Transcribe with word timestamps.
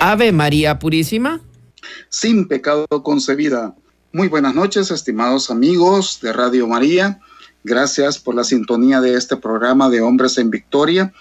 Ave 0.00 0.30
María 0.30 0.78
Purísima. 0.78 1.40
Sin 2.08 2.46
pecado 2.46 2.86
concebida. 3.02 3.74
Muy 4.12 4.28
buenas 4.28 4.54
noches, 4.54 4.92
estimados 4.92 5.50
amigos 5.50 6.20
de 6.22 6.32
Radio 6.32 6.68
María. 6.68 7.20
Gracias 7.64 8.18
por 8.18 8.36
la 8.36 8.44
sintonía 8.44 9.00
de 9.00 9.14
este 9.14 9.36
programa 9.36 9.90
de 9.90 10.00
Hombres 10.00 10.38
en 10.38 10.50
Victoria. 10.50 11.12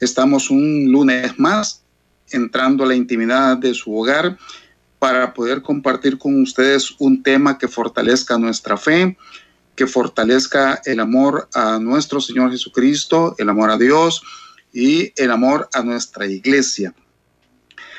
Estamos 0.00 0.50
un 0.50 0.92
lunes 0.92 1.38
más 1.38 1.82
entrando 2.30 2.84
a 2.84 2.88
la 2.88 2.94
intimidad 2.94 3.56
de 3.56 3.72
su 3.72 3.96
hogar 3.96 4.36
para 4.98 5.32
poder 5.32 5.62
compartir 5.62 6.18
con 6.18 6.42
ustedes 6.42 6.94
un 6.98 7.22
tema 7.22 7.56
que 7.56 7.68
fortalezca 7.68 8.36
nuestra 8.36 8.76
fe, 8.76 9.16
que 9.74 9.86
fortalezca 9.86 10.82
el 10.84 11.00
amor 11.00 11.48
a 11.54 11.78
nuestro 11.78 12.20
Señor 12.20 12.50
Jesucristo, 12.50 13.34
el 13.38 13.48
amor 13.48 13.70
a 13.70 13.78
Dios 13.78 14.22
y 14.74 15.12
el 15.16 15.30
amor 15.30 15.70
a 15.72 15.82
nuestra 15.82 16.26
iglesia. 16.26 16.94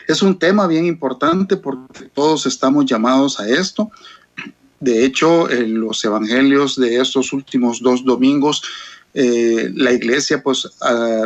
Es 0.07 0.21
un 0.21 0.39
tema 0.39 0.67
bien 0.67 0.85
importante 0.85 1.57
porque 1.57 2.05
todos 2.05 2.45
estamos 2.45 2.85
llamados 2.85 3.41
a 3.41 3.49
esto. 3.49 3.91
De 4.79 5.03
hecho, 5.03 5.49
en 5.51 5.81
los 5.81 6.03
evangelios 6.05 6.77
de 6.77 7.01
estos 7.01 7.33
últimos 7.33 7.81
dos 7.81 8.05
domingos, 8.05 8.63
eh, 9.13 9.69
la 9.75 9.91
iglesia 9.91 10.41
pues 10.41 10.69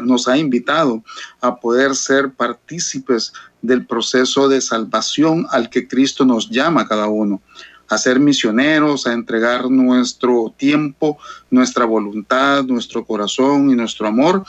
nos 0.03 0.27
ha 0.27 0.37
invitado 0.37 1.03
a 1.41 1.59
poder 1.59 1.95
ser 1.95 2.31
partícipes 2.31 3.33
del 3.61 3.85
proceso 3.85 4.49
de 4.49 4.61
salvación 4.61 5.45
al 5.51 5.69
que 5.69 5.87
Cristo 5.87 6.25
nos 6.25 6.49
llama 6.49 6.81
a 6.81 6.87
cada 6.87 7.07
uno, 7.07 7.39
a 7.87 7.99
ser 7.99 8.19
misioneros, 8.19 9.05
a 9.05 9.13
entregar 9.13 9.69
nuestro 9.69 10.55
tiempo, 10.57 11.19
nuestra 11.51 11.85
voluntad, 11.85 12.63
nuestro 12.63 13.05
corazón 13.05 13.69
y 13.69 13.75
nuestro 13.75 14.07
amor 14.07 14.43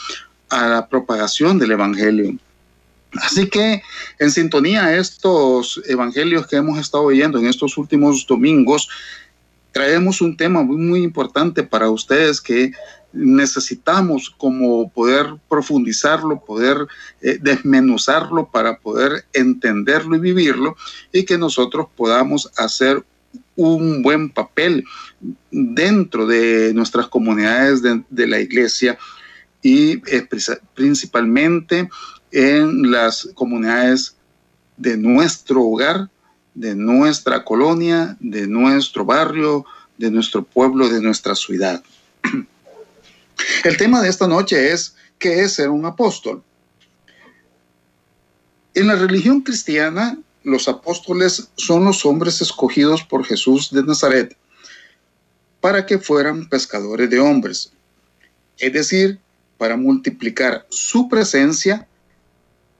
a 0.48 0.68
la 0.68 0.88
propagación 0.88 1.58
del 1.58 1.72
Evangelio. 1.72 2.38
Así 3.20 3.48
que 3.48 3.82
en 4.18 4.30
sintonía 4.30 4.86
a 4.86 4.96
estos 4.96 5.80
evangelios 5.86 6.46
que 6.46 6.56
hemos 6.56 6.78
estado 6.78 7.04
oyendo 7.04 7.38
en 7.38 7.46
estos 7.46 7.76
últimos 7.76 8.26
domingos, 8.26 8.88
traemos 9.72 10.20
un 10.20 10.36
tema 10.36 10.62
muy, 10.62 10.76
muy 10.76 11.02
importante 11.02 11.62
para 11.62 11.90
ustedes 11.90 12.40
que 12.40 12.72
necesitamos 13.12 14.30
como 14.30 14.90
poder 14.90 15.34
profundizarlo, 15.48 16.40
poder 16.44 16.86
eh, 17.20 17.38
desmenuzarlo 17.40 18.48
para 18.50 18.78
poder 18.78 19.24
entenderlo 19.32 20.16
y 20.16 20.20
vivirlo 20.20 20.76
y 21.12 21.24
que 21.24 21.36
nosotros 21.36 21.88
podamos 21.94 22.50
hacer 22.56 23.04
un 23.54 24.02
buen 24.02 24.30
papel 24.30 24.84
dentro 25.50 26.26
de 26.26 26.72
nuestras 26.74 27.08
comunidades 27.08 27.82
de, 27.82 28.26
la 28.26 28.40
iglesia 28.40 28.98
y 29.62 30.02
eh, 30.10 30.26
principalmente 30.74 31.88
en 32.32 32.90
las 32.90 33.28
comunidades 33.34 34.16
de 34.76 34.96
nuestro 34.96 35.62
hogar, 35.62 36.08
de 36.54 36.74
nuestra 36.74 37.44
colonia, 37.44 38.16
de 38.20 38.46
nuestro 38.46 39.04
barrio, 39.04 39.64
de 39.98 40.10
nuestro 40.10 40.42
pueblo, 40.42 40.88
de 40.88 41.00
nuestra 41.00 41.34
ciudad. 41.34 41.82
El 43.64 43.76
tema 43.76 44.02
de 44.02 44.08
esta 44.08 44.26
noche 44.26 44.72
es 44.72 44.96
¿qué 45.18 45.42
es 45.42 45.52
ser 45.52 45.70
un 45.70 45.84
apóstol? 45.84 46.42
En 48.74 48.86
la 48.86 48.96
religión 48.96 49.42
cristiana, 49.42 50.18
los 50.42 50.66
apóstoles 50.66 51.50
son 51.56 51.84
los 51.84 52.04
hombres 52.06 52.40
escogidos 52.40 53.02
por 53.04 53.24
Jesús 53.24 53.70
de 53.70 53.84
Nazaret 53.84 54.36
para 55.60 55.86
que 55.86 55.98
fueran 55.98 56.48
pescadores 56.48 57.08
de 57.08 57.20
hombres, 57.20 57.72
es 58.58 58.72
decir, 58.72 59.20
para 59.58 59.76
multiplicar 59.76 60.66
su 60.70 61.08
presencia 61.08 61.86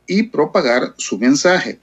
y 0.06 0.24
propagar 0.24 0.94
su 0.96 1.18
mensaje. 1.18 1.78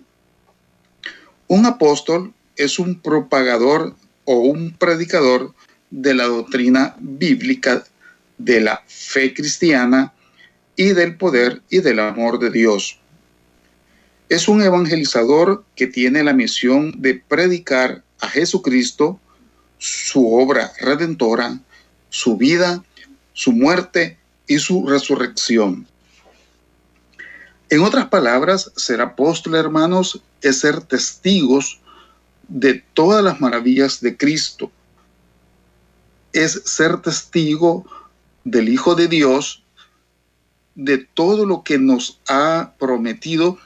Un 1.47 1.65
apóstol 1.65 2.33
es 2.55 2.77
un 2.77 2.99
propagador 2.99 3.95
o 4.25 4.35
un 4.35 4.73
predicador 4.73 5.53
de 5.89 6.13
la 6.13 6.25
doctrina 6.25 6.95
bíblica, 6.99 7.83
de 8.37 8.61
la 8.61 8.83
fe 8.87 9.33
cristiana 9.33 10.13
y 10.75 10.89
del 10.89 11.17
poder 11.17 11.61
y 11.69 11.79
del 11.79 11.99
amor 11.99 12.39
de 12.39 12.51
Dios. 12.51 12.99
Es 14.29 14.47
un 14.47 14.61
evangelizador 14.61 15.65
que 15.75 15.87
tiene 15.87 16.23
la 16.23 16.33
misión 16.33 17.01
de 17.01 17.15
predicar 17.15 18.03
a 18.21 18.29
Jesucristo, 18.29 19.19
su 19.79 20.33
obra 20.35 20.71
redentora, 20.79 21.59
su 22.09 22.37
vida, 22.37 22.83
su 23.33 23.51
muerte 23.51 24.17
y 24.45 24.59
su 24.59 24.85
resurrección. 24.85 25.87
En 27.69 27.81
otras 27.81 28.07
palabras, 28.07 28.71
ser 28.75 28.99
apóstol, 28.99 29.55
hermanos, 29.55 30.21
es 30.41 30.59
ser 30.59 30.81
testigos 30.81 31.79
de 32.47 32.83
todas 32.93 33.23
las 33.23 33.39
maravillas 33.39 34.01
de 34.01 34.17
Cristo. 34.17 34.71
Es 36.33 36.61
ser 36.65 37.01
testigo 37.01 37.85
del 38.43 38.69
Hijo 38.69 38.95
de 38.95 39.07
Dios, 39.07 39.63
de 40.73 40.97
todo 40.97 41.45
lo 41.45 41.63
que 41.63 41.77
nos 41.77 42.19
ha 42.27 42.73
prometido 42.79 43.57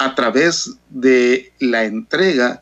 a 0.00 0.14
través 0.14 0.76
de 0.90 1.52
la 1.60 1.84
entrega, 1.84 2.60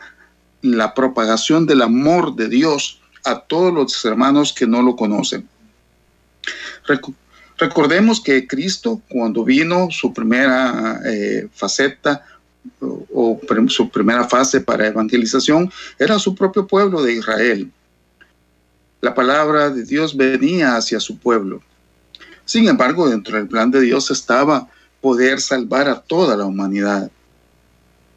la 0.60 0.94
propagación 0.94 1.66
del 1.66 1.80
amor 1.82 2.34
de 2.34 2.48
Dios 2.48 3.00
a 3.24 3.40
todos 3.40 3.72
los 3.72 4.04
hermanos 4.04 4.52
que 4.52 4.66
no 4.66 4.82
lo 4.82 4.96
conocen. 4.96 5.48
Recordemos 7.58 8.20
que 8.20 8.46
Cristo, 8.46 9.00
cuando 9.08 9.44
vino 9.44 9.88
su 9.90 10.12
primera 10.12 11.00
eh, 11.06 11.48
faceta 11.52 12.24
o, 12.80 13.40
su 13.68 13.88
primera 13.88 14.28
fase 14.28 14.60
para 14.60 14.86
evangelización, 14.86 15.70
era 15.98 16.18
su 16.18 16.34
propio 16.34 16.66
pueblo 16.66 17.02
de 17.02 17.14
Israel. 17.14 17.70
La 19.00 19.14
palabra 19.14 19.70
de 19.70 19.84
Dios 19.84 20.16
venía 20.16 20.76
hacia 20.76 21.00
su 21.00 21.18
pueblo. 21.18 21.62
Sin 22.44 22.68
embargo, 22.68 23.08
dentro 23.08 23.36
del 23.36 23.48
plan 23.48 23.70
de 23.70 23.80
Dios 23.80 24.10
estaba 24.10 24.68
poder 25.00 25.40
salvar 25.40 25.88
a 25.88 26.00
toda 26.00 26.36
la 26.36 26.44
humanidad. 26.44 27.10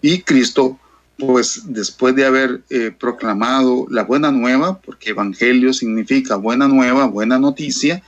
Y 0.01 0.21
Cristo, 0.21 0.79
pues 1.17 1.61
después 1.65 2.15
de 2.15 2.25
haber 2.25 2.61
eh, 2.69 2.91
proclamado 2.97 3.85
la 3.89 4.03
buena 4.03 4.31
nueva, 4.31 4.79
porque 4.79 5.11
evangelio 5.11 5.73
significa 5.73 6.35
buena 6.35 6.67
nueva, 6.67 7.05
buena 7.05 7.37
noticia, 7.37 8.01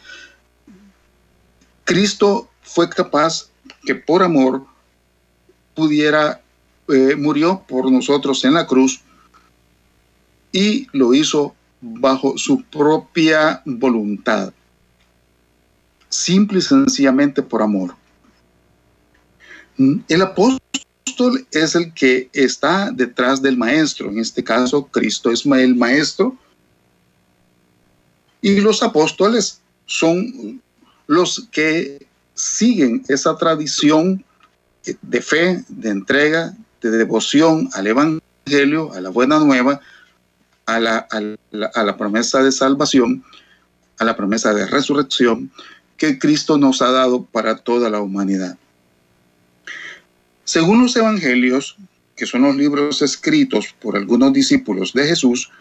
Cristo 1.83 2.49
fue 2.61 2.89
capaz 2.89 3.49
que 3.85 3.95
por 3.95 4.23
amor 4.23 4.65
pudiera, 5.75 6.41
eh, 6.87 7.15
murió 7.15 7.63
por 7.67 7.91
nosotros 7.91 8.43
en 8.45 8.53
la 8.53 8.67
cruz 8.67 9.01
y 10.51 10.87
lo 10.91 11.13
hizo 11.13 11.55
bajo 11.81 12.37
su 12.37 12.63
propia 12.63 13.61
voluntad, 13.65 14.53
simple 16.09 16.59
y 16.59 16.61
sencillamente 16.61 17.41
por 17.41 17.61
amor. 17.61 17.95
El 20.07 20.21
apóstol 20.21 21.47
es 21.51 21.75
el 21.75 21.93
que 21.93 22.29
está 22.33 22.91
detrás 22.91 23.41
del 23.41 23.57
maestro, 23.57 24.09
en 24.09 24.19
este 24.19 24.43
caso 24.43 24.85
Cristo 24.85 25.31
es 25.31 25.45
el 25.45 25.75
maestro, 25.75 26.37
y 28.41 28.59
los 28.59 28.83
apóstoles 28.83 29.61
son 29.85 30.61
los 31.11 31.49
que 31.51 32.07
siguen 32.35 33.03
esa 33.09 33.35
tradición 33.35 34.23
de 35.01 35.21
fe, 35.21 35.61
de 35.67 35.89
entrega, 35.89 36.55
de 36.81 36.89
devoción 36.89 37.69
al 37.73 37.87
Evangelio, 37.87 38.93
a 38.93 39.01
la 39.01 39.09
buena 39.09 39.37
nueva, 39.39 39.81
a 40.65 40.79
la, 40.79 41.05
a 41.09 41.83
la, 41.83 41.97
promesa 41.97 42.41
de 42.41 42.53
salvación, 42.53 43.25
a 43.99 44.05
la 44.05 44.15
promesa 44.15 44.53
de 44.53 44.65
resurrección 44.65 45.51
que 45.97 46.17
Cristo 46.17 46.57
nos 46.57 46.81
ha 46.81 46.91
dado 46.91 47.25
para 47.25 47.57
toda 47.57 47.89
la 47.89 47.99
humanidad. 47.99 48.57
Según 50.45 50.81
los 50.81 50.95
evangelios, 50.95 51.75
que 52.15 52.25
son 52.25 52.43
los 52.43 52.55
libros 52.55 53.01
escritos 53.01 53.75
por 53.81 53.97
algunos 53.97 54.31
discípulos 54.31 54.93
de 54.93 55.07
Jesús, 55.07 55.51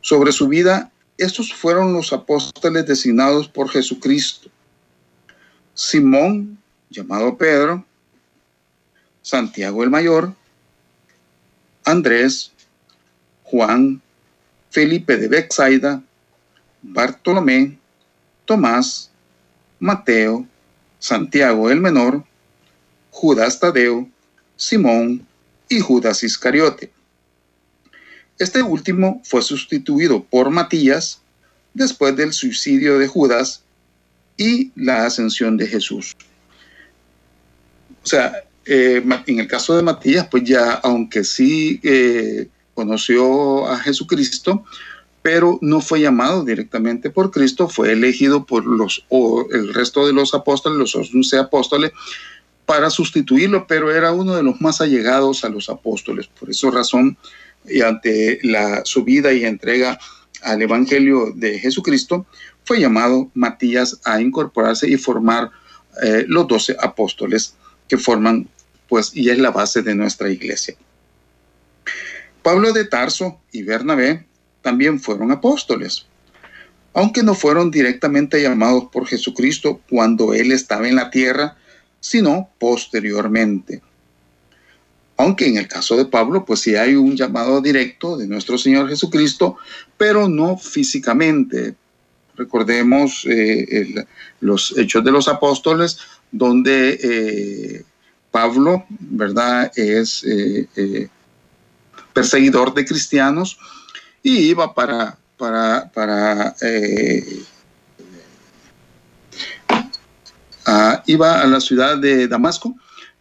sobre 0.00 0.30
su 0.30 0.46
vida, 0.46 0.92
estos 1.18 1.52
fueron 1.52 1.92
los 1.92 2.12
apóstoles 2.12 2.86
designados 2.86 3.48
por 3.48 3.68
Jesucristo. 3.68 4.48
Simón, 5.76 6.58
llamado 6.88 7.36
Pedro, 7.36 7.84
Santiago 9.20 9.84
el 9.84 9.90
Mayor, 9.90 10.32
Andrés, 11.84 12.50
Juan, 13.44 14.00
Felipe 14.70 15.18
de 15.18 15.28
Bexaida, 15.28 16.02
Bartolomé, 16.80 17.78
Tomás, 18.46 19.10
Mateo, 19.78 20.46
Santiago 20.98 21.70
el 21.70 21.82
Menor, 21.82 22.24
Judas 23.10 23.60
Tadeo, 23.60 24.08
Simón 24.56 25.26
y 25.68 25.80
Judas 25.80 26.22
Iscariote. 26.22 26.90
Este 28.38 28.62
último 28.62 29.20
fue 29.24 29.42
sustituido 29.42 30.24
por 30.24 30.48
Matías 30.48 31.20
después 31.74 32.16
del 32.16 32.32
suicidio 32.32 32.98
de 32.98 33.08
Judas 33.08 33.65
y 34.36 34.72
la 34.76 35.06
ascensión 35.06 35.56
de 35.56 35.66
Jesús. 35.66 36.16
O 38.02 38.06
sea, 38.06 38.44
eh, 38.64 39.02
en 39.26 39.40
el 39.40 39.46
caso 39.46 39.76
de 39.76 39.82
Matías, 39.82 40.28
pues 40.30 40.44
ya, 40.44 40.72
aunque 40.82 41.24
sí 41.24 41.80
eh, 41.82 42.48
conoció 42.74 43.66
a 43.66 43.78
Jesucristo, 43.78 44.64
pero 45.22 45.58
no 45.60 45.80
fue 45.80 46.00
llamado 46.00 46.44
directamente 46.44 47.10
por 47.10 47.30
Cristo, 47.30 47.68
fue 47.68 47.92
elegido 47.92 48.44
por 48.44 48.64
los, 48.64 49.04
o 49.08 49.46
el 49.50 49.74
resto 49.74 50.06
de 50.06 50.12
los 50.12 50.34
apóstoles, 50.34 50.78
los 50.78 50.94
11 50.94 51.38
apóstoles, 51.38 51.90
para 52.64 52.90
sustituirlo, 52.90 53.66
pero 53.66 53.94
era 53.94 54.12
uno 54.12 54.36
de 54.36 54.42
los 54.42 54.60
más 54.60 54.80
allegados 54.80 55.44
a 55.44 55.48
los 55.48 55.68
apóstoles. 55.68 56.26
Por 56.26 56.50
esa 56.50 56.70
razón, 56.70 57.16
y 57.68 57.80
ante 57.80 58.38
la 58.42 58.84
subida 58.84 59.32
y 59.32 59.44
entrega 59.44 59.98
al 60.42 60.62
Evangelio 60.62 61.32
de 61.34 61.58
Jesucristo, 61.58 62.26
fue 62.66 62.80
llamado 62.80 63.30
Matías 63.32 64.00
a 64.04 64.20
incorporarse 64.20 64.90
y 64.90 64.96
formar 64.96 65.50
eh, 66.02 66.24
los 66.26 66.46
doce 66.46 66.76
apóstoles 66.78 67.54
que 67.88 67.96
forman, 67.96 68.48
pues, 68.88 69.12
y 69.14 69.30
es 69.30 69.38
la 69.38 69.52
base 69.52 69.82
de 69.82 69.94
nuestra 69.94 70.28
iglesia. 70.28 70.74
Pablo 72.42 72.72
de 72.72 72.84
Tarso 72.84 73.40
y 73.52 73.62
Bernabé 73.62 74.26
también 74.62 75.00
fueron 75.00 75.30
apóstoles, 75.30 76.06
aunque 76.92 77.22
no 77.22 77.34
fueron 77.34 77.70
directamente 77.70 78.42
llamados 78.42 78.86
por 78.92 79.06
Jesucristo 79.06 79.80
cuando 79.88 80.34
él 80.34 80.50
estaba 80.50 80.88
en 80.88 80.96
la 80.96 81.10
tierra, 81.10 81.56
sino 82.00 82.50
posteriormente. 82.58 83.80
Aunque 85.18 85.46
en 85.46 85.56
el 85.56 85.68
caso 85.68 85.96
de 85.96 86.06
Pablo, 86.06 86.44
pues 86.44 86.60
sí 86.60 86.74
hay 86.74 86.94
un 86.94 87.16
llamado 87.16 87.60
directo 87.60 88.16
de 88.16 88.26
nuestro 88.26 88.58
Señor 88.58 88.88
Jesucristo, 88.88 89.56
pero 89.96 90.28
no 90.28 90.58
físicamente. 90.58 91.74
Recordemos 92.36 93.26
eh, 93.28 94.06
los 94.40 94.76
hechos 94.76 95.02
de 95.02 95.10
los 95.10 95.28
apóstoles, 95.28 95.98
donde 96.30 96.98
eh, 97.02 97.84
Pablo, 98.30 98.84
¿verdad?, 98.88 99.72
es 99.76 100.24
eh, 100.24 101.08
perseguidor 102.12 102.74
de 102.74 102.84
cristianos 102.84 103.58
y 104.22 104.38
iba 104.38 104.74
para, 104.74 105.18
para, 105.36 105.90
para 105.92 106.54
iba 111.06 111.40
a 111.40 111.46
la 111.46 111.60
ciudad 111.60 111.98
de 111.98 112.28
Damasco 112.28 112.74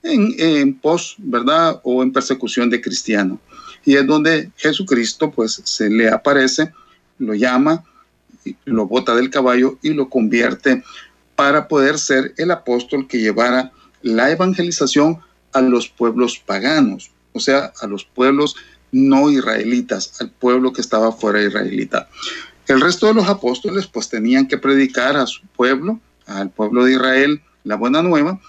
en, 0.05 0.75
pos, 0.75 1.15
¿verdad? 1.17 1.79
O 1.83 2.03
en 2.03 2.11
persecución 2.11 2.69
de 2.69 2.81
cristianos. 2.81 3.39
Y 3.85 3.95
es 3.95 4.05
donde 4.05 4.51
Jesucristo, 4.57 5.31
pues, 5.31 5.61
se 5.63 5.89
le 5.89 6.09
aparece, 6.09 6.71
lo 7.19 7.33
llama, 7.33 7.83
lo 8.65 8.87
bota 8.87 9.15
del 9.15 9.29
caballo 9.29 9.77
y 9.81 9.89
lo 9.89 10.09
convierte 10.09 10.83
para 11.35 11.67
poder 11.67 11.99
ser 11.99 12.33
el 12.37 12.51
apóstol 12.51 13.07
que 13.07 13.19
llevara 13.19 13.71
la 14.01 14.31
evangelización 14.31 15.19
a 15.53 15.61
los 15.61 15.89
pueblos 15.89 16.41
paganos, 16.45 17.11
o 17.33 17.39
sea, 17.39 17.73
a 17.81 17.87
los 17.87 18.05
pueblos 18.05 18.55
no 18.91 19.29
israelitas, 19.29 20.21
al 20.21 20.29
pueblo 20.29 20.71
que 20.71 20.81
estaba 20.81 21.11
fuera 21.11 21.41
israelita. 21.41 22.07
El 22.67 22.81
resto 22.81 23.07
de 23.07 23.13
los 23.13 23.27
apóstoles 23.27 23.87
pues 23.87 24.09
tenían 24.09 24.47
que 24.47 24.57
predicar 24.57 25.17
a 25.17 25.27
su 25.27 25.45
pueblo, 25.47 25.99
al 26.25 26.49
pueblo 26.49 26.85
de 26.85 26.93
Israel, 26.93 27.41
la 27.63 27.75
buena 27.75 28.01
nueva, 28.01 28.39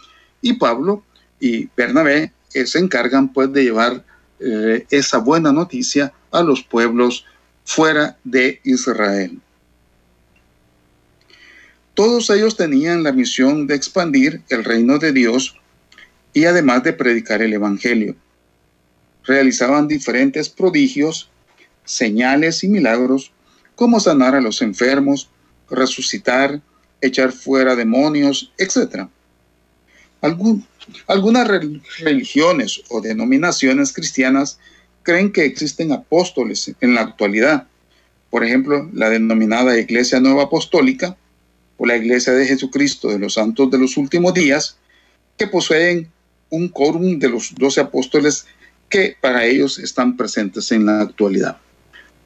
y 0.40 0.54
Pablo 0.54 1.02
y 1.40 1.68
Bernabé 1.76 2.32
eh, 2.54 2.66
se 2.66 2.78
encargan 2.78 3.32
pues 3.32 3.52
de 3.52 3.64
llevar 3.64 4.04
eh, 4.40 4.86
esa 4.90 5.18
buena 5.18 5.52
noticia 5.52 6.12
a 6.30 6.42
los 6.42 6.62
pueblos 6.62 7.24
fuera 7.64 8.16
de 8.24 8.60
Israel. 8.64 9.40
Todos 11.96 12.28
ellos 12.28 12.58
tenían 12.58 13.02
la 13.04 13.12
misión 13.12 13.66
de 13.66 13.74
expandir 13.74 14.42
el 14.50 14.64
reino 14.64 14.98
de 14.98 15.12
Dios 15.12 15.56
y 16.34 16.44
además 16.44 16.84
de 16.84 16.92
predicar 16.92 17.40
el 17.40 17.54
Evangelio. 17.54 18.14
Realizaban 19.24 19.88
diferentes 19.88 20.50
prodigios, 20.50 21.30
señales 21.86 22.62
y 22.62 22.68
milagros, 22.68 23.32
como 23.76 23.98
sanar 23.98 24.34
a 24.34 24.42
los 24.42 24.60
enfermos, 24.60 25.30
resucitar, 25.70 26.60
echar 27.00 27.32
fuera 27.32 27.74
demonios, 27.74 28.52
etc. 28.58 29.08
algunas 31.06 31.48
religiones 31.98 32.82
o 32.90 33.00
denominaciones 33.00 33.94
cristianas 33.94 34.58
creen 35.02 35.32
que 35.32 35.46
existen 35.46 35.92
apóstoles 35.92 36.70
en 36.82 36.94
la 36.94 37.00
actualidad. 37.00 37.68
Por 38.28 38.44
ejemplo, 38.44 38.86
la 38.92 39.08
denominada 39.08 39.78
Iglesia 39.78 40.20
Nueva 40.20 40.42
Apostólica 40.42 41.16
o 41.76 41.86
la 41.86 41.96
Iglesia 41.96 42.32
de 42.32 42.46
Jesucristo 42.46 43.08
de 43.08 43.18
los 43.18 43.34
Santos 43.34 43.70
de 43.70 43.78
los 43.78 43.96
Últimos 43.96 44.34
Días, 44.34 44.76
que 45.36 45.46
poseen 45.46 46.10
un 46.50 46.68
quórum 46.68 47.18
de 47.18 47.28
los 47.28 47.54
doce 47.54 47.80
apóstoles 47.80 48.46
que 48.88 49.16
para 49.20 49.44
ellos 49.44 49.78
están 49.78 50.16
presentes 50.16 50.70
en 50.72 50.86
la 50.86 51.02
actualidad. 51.02 51.58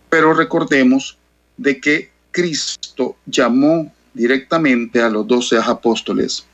Pero 0.08 0.34
recordemos 0.34 1.16
de 1.56 1.80
que 1.80 2.10
Cristo 2.30 3.16
llamó 3.26 3.92
directamente 4.14 5.00
a 5.00 5.08
los 5.08 5.26
doce 5.26 5.56
apóstoles. 5.56 6.46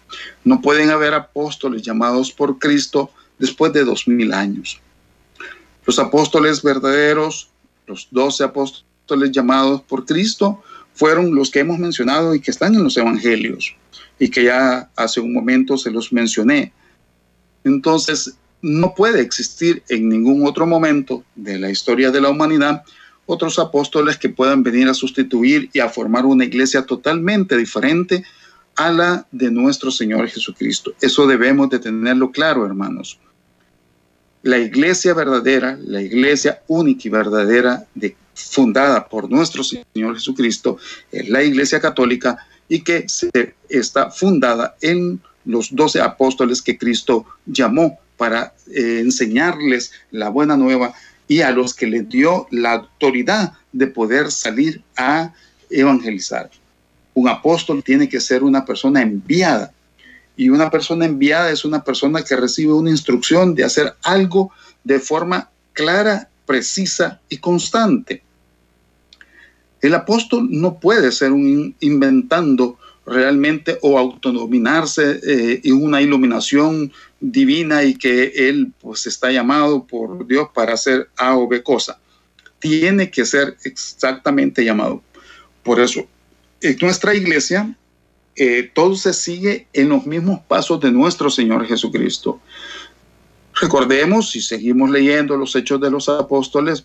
No 0.45 0.61
pueden 0.61 0.91
haber 0.91 1.15
apóstoles 1.15 1.83
llamados 1.83 2.33
por 2.33 2.59
Cristo 2.59 3.11
después 3.39 3.73
de 3.73 3.85
dos 3.85 4.07
mil 4.07 4.33
años. 4.33 4.81
Los 5.85 5.99
apóstoles 5.99 6.63
verdaderos, 6.63 7.49
los 7.87 8.09
doce 8.11 8.45
apóstoles 8.45 9.31
llamados 9.33 9.83
por 9.83 10.05
Cristo, 10.05 10.63
fueron 10.97 11.35
los 11.35 11.51
que 11.51 11.61
hemos 11.61 11.79
mencionado 11.79 12.35
y 12.35 12.41
que 12.41 12.51
están 12.51 12.75
en 12.75 12.83
los 12.83 12.97
evangelios 12.97 13.77
y 14.19 14.29
que 14.31 14.45
ya 14.45 14.91
hace 14.97 15.21
un 15.21 15.33
momento 15.33 15.77
se 15.77 15.91
los 15.91 16.13
mencioné. 16.13 16.73
Entonces, 17.65 18.35
no 18.63 18.95
puede 18.95 19.21
existir 19.21 19.83
en 19.89 20.09
ningún 20.09 20.47
otro 20.47 20.67
momento 20.67 21.23
de 21.35 21.59
la 21.59 21.71
historia 21.71 22.11
de 22.11 22.21
la 22.21 22.31
humanidad 22.31 22.83
otros 23.27 23.59
apóstoles 23.59 24.17
que 24.17 24.29
puedan 24.29 24.63
venir 24.63 24.89
a 24.89 24.95
sustituir 24.95 25.69
y 25.73 25.81
a 25.81 25.89
formar 25.89 26.25
una 26.25 26.45
iglesia 26.45 26.87
totalmente 26.87 27.57
diferente 27.57 28.25
a 28.77 28.91
la 28.91 29.27
de 29.33 29.51
nuestro 29.51 29.91
Señor 29.91 30.29
Jesucristo. 30.29 30.95
Eso 31.01 31.27
debemos 31.27 31.69
de 31.71 31.81
tenerlo 31.81 32.31
claro, 32.31 32.65
hermanos. 32.65 33.19
La 34.43 34.59
iglesia 34.59 35.13
verdadera, 35.13 35.77
la 35.83 36.01
iglesia 36.01 36.63
única 36.69 37.09
y 37.09 37.11
verdadera 37.11 37.85
de, 37.95 38.17
fundada 38.37 39.09
por 39.09 39.31
nuestro 39.31 39.65
Señor 39.65 40.15
Jesucristo, 40.15 40.79
es 41.11 41.29
la 41.29 41.43
iglesia 41.43 41.81
católica 41.81 42.39
y 42.69 42.83
que 42.83 43.09
se, 43.09 43.55
está 43.69 44.11
fundada 44.11 44.77
en 44.81 45.21
los 45.45 45.75
doce 45.75 46.01
apóstoles 46.01 46.61
que 46.61 46.77
Cristo 46.77 47.25
llamó 47.47 47.99
para 48.17 48.55
eh, 48.73 49.01
enseñarles 49.01 49.93
la 50.11 50.29
buena 50.29 50.57
nueva 50.57 50.95
y 51.29 51.41
a 51.41 51.51
los 51.51 51.75
que 51.75 51.87
les 51.87 52.09
dio 52.09 52.47
la 52.51 52.73
autoridad 52.73 53.53
de 53.73 53.87
poder 53.87 54.31
salir 54.31 54.83
a 54.97 55.33
evangelizar. 55.71 56.51
Un 57.15 57.29
apóstol 57.29 57.83
tiene 57.83 58.09
que 58.09 58.21
ser 58.21 58.43
una 58.43 58.65
persona 58.65 59.03
enviada 59.03 59.73
y 60.37 60.51
una 60.51 60.71
persona 60.71 61.07
enviada 61.07 61.51
es 61.51 61.65
una 61.65 61.83
persona 61.83 62.23
que 62.23 62.37
recibe 62.37 62.73
una 62.73 62.91
instrucción 62.91 63.55
de 63.55 63.65
hacer 63.65 63.95
algo 64.03 64.53
de 64.85 65.01
forma 65.01 65.51
clara, 65.73 66.29
precisa 66.45 67.21
y 67.29 67.39
constante. 67.39 68.23
El 69.81 69.95
apóstol 69.95 70.49
no 70.51 70.79
puede 70.81 71.13
ser 71.13 71.33
un 71.33 71.75
inventando 71.81 72.79
realmente 73.07 73.79
o 73.83 73.99
autonominarse 73.99 75.21
eh, 75.23 75.61
en 75.63 75.83
una 75.83 76.03
iluminación 76.03 76.93
divina 77.21 77.85
y 77.85 77.95
que 77.95 78.33
él 78.49 78.73
pues 78.81 79.07
está 79.07 79.31
llamado 79.31 79.85
por 79.85 80.27
Dios 80.27 80.49
para 80.53 80.75
hacer 80.75 81.09
A 81.17 81.37
o 81.37 81.47
B 81.47 81.63
cosa. 81.63 81.99
Tiene 82.59 83.11
que 83.11 83.25
ser 83.25 83.57
exactamente 83.65 84.65
llamado. 84.65 85.03
Por 85.63 85.81
eso, 85.81 86.07
en 86.61 86.77
nuestra 86.81 87.15
iglesia, 87.15 87.77
eh, 88.35 88.71
todo 88.75 88.97
se 88.97 89.13
sigue 89.13 89.67
en 89.73 89.89
los 89.89 90.05
mismos 90.05 90.41
pasos 90.47 90.81
de 90.81 90.91
nuestro 90.91 91.31
Señor 91.31 91.67
Jesucristo. 91.67 92.41
Recordemos, 93.61 94.31
si 94.31 94.41
seguimos 94.41 94.91
leyendo 94.91 95.37
los 95.37 95.55
hechos 95.57 95.81
de 95.81 95.91
los 95.91 96.09
apóstoles, 96.09 96.85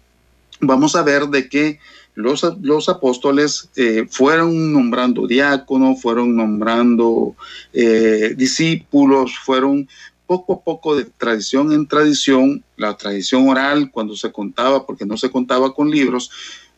vamos 0.62 0.96
a 0.96 1.04
ver 1.04 1.28
de 1.28 1.50
que 1.50 1.80
los, 2.16 2.46
los 2.62 2.90
apóstoles 2.90 3.70
eh, 3.76 4.06
fueron 4.10 4.74
nombrando 4.74 5.28
diáconos, 5.28 6.02
fueron 6.02 6.36
nombrando 6.36 7.36
eh, 7.74 8.34
discípulos, 8.36 9.38
fueron 9.44 9.88
poco 10.28 10.54
a 10.54 10.62
poco 10.62 10.96
de 10.96 11.06
tradición 11.06 11.74
en 11.74 11.88
tradición, 11.88 12.64
la 12.78 12.96
tradición 12.96 13.50
oral 13.50 13.92
cuando 13.92 14.16
se 14.16 14.32
contaba, 14.32 14.86
porque 14.86 15.06
no 15.06 15.18
se 15.18 15.30
contaba 15.30 15.74
con 15.74 15.90
libros, 15.90 16.32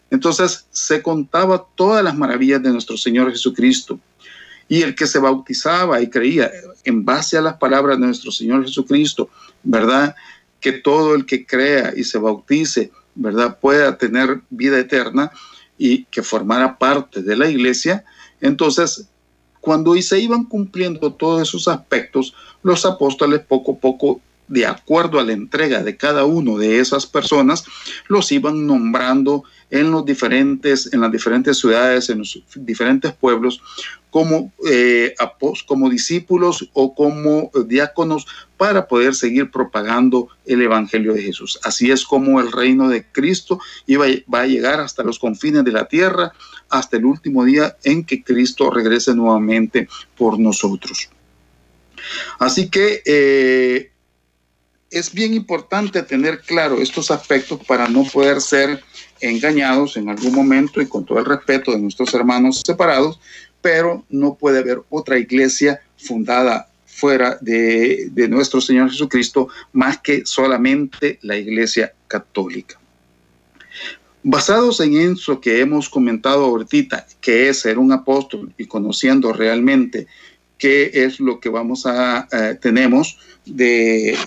entonces 0.10 0.66
se 0.72 1.02
contaba 1.02 1.66
todas 1.76 2.04
las 2.04 2.16
maravillas 2.16 2.62
de 2.62 2.72
nuestro 2.72 2.98
Señor 2.98 3.32
Jesucristo. 3.32 4.00
Y 4.70 4.82
el 4.82 4.96
que 4.96 5.08
se 5.08 5.20
bautizaba 5.20 6.02
y 6.02 6.10
creía 6.10 6.52
en 6.84 7.04
base 7.04 7.38
a 7.38 7.42
las 7.42 7.56
palabras 7.58 8.00
de 8.00 8.06
nuestro 8.06 8.32
Señor 8.32 8.64
Jesucristo, 8.64 9.30
¿verdad? 9.62 10.16
Que 10.60 10.72
todo 10.72 11.16
el 11.16 11.26
que 11.26 11.46
crea 11.46 11.94
y 11.96 12.04
se 12.04 12.18
bautice 12.18 12.92
¿verdad? 13.16 13.60
pueda 13.60 13.98
tener 13.98 14.42
vida 14.50 14.80
eterna 14.80 15.32
y 15.78 16.06
que 16.06 16.24
formara 16.24 16.78
parte 16.78 17.22
de 17.22 17.36
la 17.36 17.50
iglesia. 17.50 18.04
Entonces, 18.42 19.08
cuando 19.60 19.96
se 20.02 20.20
iban 20.20 20.46
cumpliendo 20.46 21.14
todos 21.14 21.42
esos 21.42 21.68
aspectos, 21.68 22.34
los 22.64 22.86
apóstoles 22.86 23.42
poco 23.42 23.74
a 23.74 23.78
poco 23.78 24.22
de 24.48 24.66
acuerdo 24.66 25.20
a 25.20 25.24
la 25.24 25.34
entrega 25.34 25.84
de 25.84 25.98
cada 25.98 26.26
uno 26.26 26.58
de 26.58 26.80
esas 26.80 27.06
personas, 27.06 27.66
los 28.08 28.32
iban 28.32 28.68
nombrando 28.68 29.44
en 29.70 29.90
los 29.92 30.06
diferentes, 30.06 30.94
en 30.94 31.02
las 31.02 31.12
diferentes 31.12 31.58
ciudades, 31.58 32.10
en 32.10 32.20
los 32.20 32.44
diferentes 32.56 33.12
pueblos, 33.14 33.62
como, 34.12 34.54
eh, 34.70 35.16
como 35.66 35.90
discípulos 35.90 36.70
o 36.74 36.94
como 36.94 37.50
diáconos 37.66 38.28
para 38.58 38.88
poder 38.88 39.16
seguir 39.16 39.50
propagando 39.50 40.28
el 40.46 40.62
Evangelio 40.62 41.16
de 41.16 41.24
Jesús. 41.24 41.60
Así 41.64 41.90
es 41.90 42.06
como 42.06 42.40
el 42.40 42.52
reino 42.52 42.90
de 42.90 43.04
Cristo 43.04 43.60
iba, 43.88 44.06
va 44.32 44.42
a 44.42 44.48
llegar 44.48 44.80
hasta 44.80 45.02
los 45.02 45.18
confines 45.18 45.64
de 45.64 45.72
la 45.72 45.86
tierra, 45.86 46.34
hasta 46.70 46.98
el 46.98 47.06
último 47.06 47.44
día 47.44 47.76
en 47.84 48.04
que 48.04 48.24
Cristo 48.24 48.70
regrese 48.70 49.16
nuevamente 49.16 49.88
por 50.16 50.40
nosotros. 50.40 51.10
Así 52.38 52.70
que 52.70 53.02
eh, 53.06 53.93
es 54.94 55.12
bien 55.12 55.34
importante 55.34 56.04
tener 56.04 56.42
claro 56.42 56.80
estos 56.80 57.10
aspectos 57.10 57.60
para 57.66 57.88
no 57.88 58.04
poder 58.04 58.40
ser 58.40 58.84
engañados 59.20 59.98
en 59.98 60.08
algún 60.08 60.34
momento 60.34 60.82
y 60.82 60.88
con 60.88 61.04
todo 61.04 61.20
el 61.20 61.26
respeto 61.26 61.72
de 61.72 61.80
nuestros 61.80 62.14
hermanos 62.14 62.62
separados, 62.66 63.20
pero 63.62 64.06
no 64.10 64.36
puede 64.36 64.60
haber 64.60 64.82
otra 64.90 65.18
iglesia 65.18 65.82
fundada 65.98 66.68
fuera 66.86 67.38
de, 67.42 68.12
nuestro 68.30 68.62
Señor 68.62 68.92
Jesucristo 68.92 69.48
más 69.72 69.98
que 69.98 70.26
solamente 70.26 71.18
la 71.24 71.38
iglesia 71.38 71.94
católica. 72.08 72.80
Basados 74.22 74.80
en 74.80 74.96
eso 74.96 75.42
que 75.42 75.60
hemos 75.60 75.90
comentado 75.90 76.46
ahorita, 76.46 77.08
que 77.20 77.50
es 77.50 77.62
ser 77.62 77.80
un 77.80 77.92
apóstol 77.92 78.54
y 78.58 78.68
conociendo 78.68 79.34
realmente 79.34 80.08
qué 80.64 80.92
es 80.94 81.20
lo 81.20 81.42
que 81.42 81.50
vamos 81.50 81.86
a, 81.86 82.26
eh, 82.32 82.58
tenemos 82.62 83.20
de, 83.46 84.18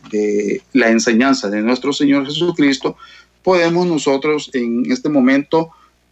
la 0.74 0.90
enseñanza 0.90 1.48
de 1.48 1.62
nuestro 1.62 1.94
Señor 1.94 2.26
Jesucristo, 2.26 2.98
podemos 3.42 3.86
nosotros 3.86 4.50
en 4.52 4.84
este 4.92 5.08
momento 5.08 5.70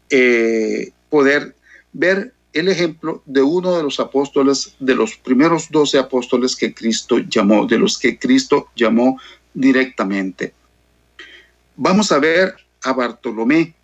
eh, 0.09 0.93
poder 1.11 1.55
ver 1.93 2.33
el 2.55 2.69
ejemplo 2.69 3.23
de 3.27 3.43
uno 3.43 3.77
de 3.77 3.83
los 3.83 4.01
apóstoles, 4.01 4.75
de 4.79 4.95
los 4.95 5.15
primeros 5.17 5.69
doce 5.71 5.99
apóstoles 5.99 6.57
que 6.57 6.73
Cristo 6.73 7.19
llamó, 7.19 7.67
de 7.67 7.79
los 7.79 7.99
que 7.99 8.19
Cristo 8.19 8.69
llamó 8.75 9.21
directamente. 9.53 10.55
Vamos 11.77 12.11
a 12.13 12.19
ver 12.19 12.55
a 12.83 12.95
Bartolomé, 12.95 13.75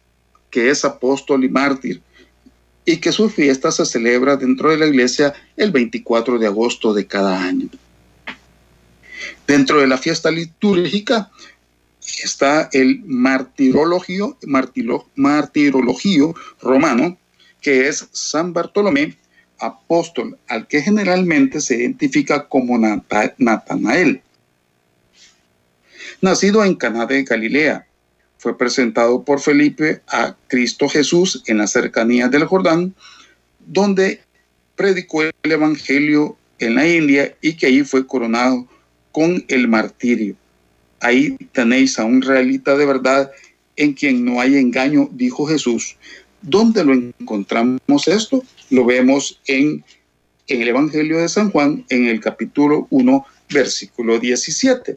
que 0.48 0.70
es 0.70 0.86
apóstol 0.86 1.44
y 1.44 1.50
mártir, 1.50 2.00
y 2.90 2.96
que 2.96 3.12
su 3.12 3.30
fiesta 3.30 3.70
se 3.70 3.86
celebra 3.86 4.36
dentro 4.36 4.70
de 4.70 4.76
la 4.76 4.86
iglesia 4.86 5.32
el 5.56 5.70
24 5.70 6.40
de 6.40 6.46
agosto 6.46 6.92
de 6.92 7.06
cada 7.06 7.40
año. 7.40 7.68
Dentro 9.46 9.80
de 9.80 9.86
la 9.86 9.96
fiesta 9.96 10.30
litúrgica 10.30 11.30
está 12.22 12.68
el 12.72 13.00
martirologio, 13.04 14.36
romano, 16.60 17.16
que 17.60 17.86
es 17.86 18.08
San 18.10 18.52
Bartolomé, 18.52 19.16
apóstol, 19.60 20.36
al 20.48 20.66
que 20.66 20.82
generalmente 20.82 21.60
se 21.60 21.76
identifica 21.76 22.48
como 22.48 22.76
Natanael. 22.78 24.22
Nacido 26.20 26.64
en 26.64 26.74
Caná 26.74 27.06
de 27.06 27.22
Galilea, 27.22 27.86
fue 28.40 28.56
presentado 28.56 29.22
por 29.22 29.38
Felipe 29.38 30.00
a 30.08 30.34
Cristo 30.48 30.88
Jesús 30.88 31.42
en 31.46 31.58
las 31.58 31.72
cercanías 31.72 32.30
del 32.30 32.46
Jordán, 32.46 32.94
donde 33.66 34.22
predicó 34.76 35.22
el 35.22 35.32
Evangelio 35.42 36.38
en 36.58 36.76
la 36.76 36.88
India 36.88 37.36
y 37.42 37.52
que 37.52 37.66
ahí 37.66 37.82
fue 37.82 38.06
coronado 38.06 38.66
con 39.12 39.44
el 39.48 39.68
martirio. 39.68 40.36
Ahí 41.00 41.36
tenéis 41.52 41.98
a 41.98 42.06
un 42.06 42.22
realita 42.22 42.78
de 42.78 42.86
verdad 42.86 43.30
en 43.76 43.92
quien 43.92 44.24
no 44.24 44.40
hay 44.40 44.56
engaño, 44.56 45.10
dijo 45.12 45.46
Jesús. 45.46 45.98
¿Dónde 46.40 46.82
lo 46.82 46.94
encontramos 46.94 48.08
esto? 48.08 48.42
Lo 48.70 48.86
vemos 48.86 49.38
en, 49.48 49.84
en 50.46 50.62
el 50.62 50.68
Evangelio 50.68 51.18
de 51.18 51.28
San 51.28 51.50
Juan, 51.50 51.84
en 51.90 52.06
el 52.06 52.20
capítulo 52.20 52.86
1, 52.88 53.26
versículo 53.50 54.18
17. 54.18 54.96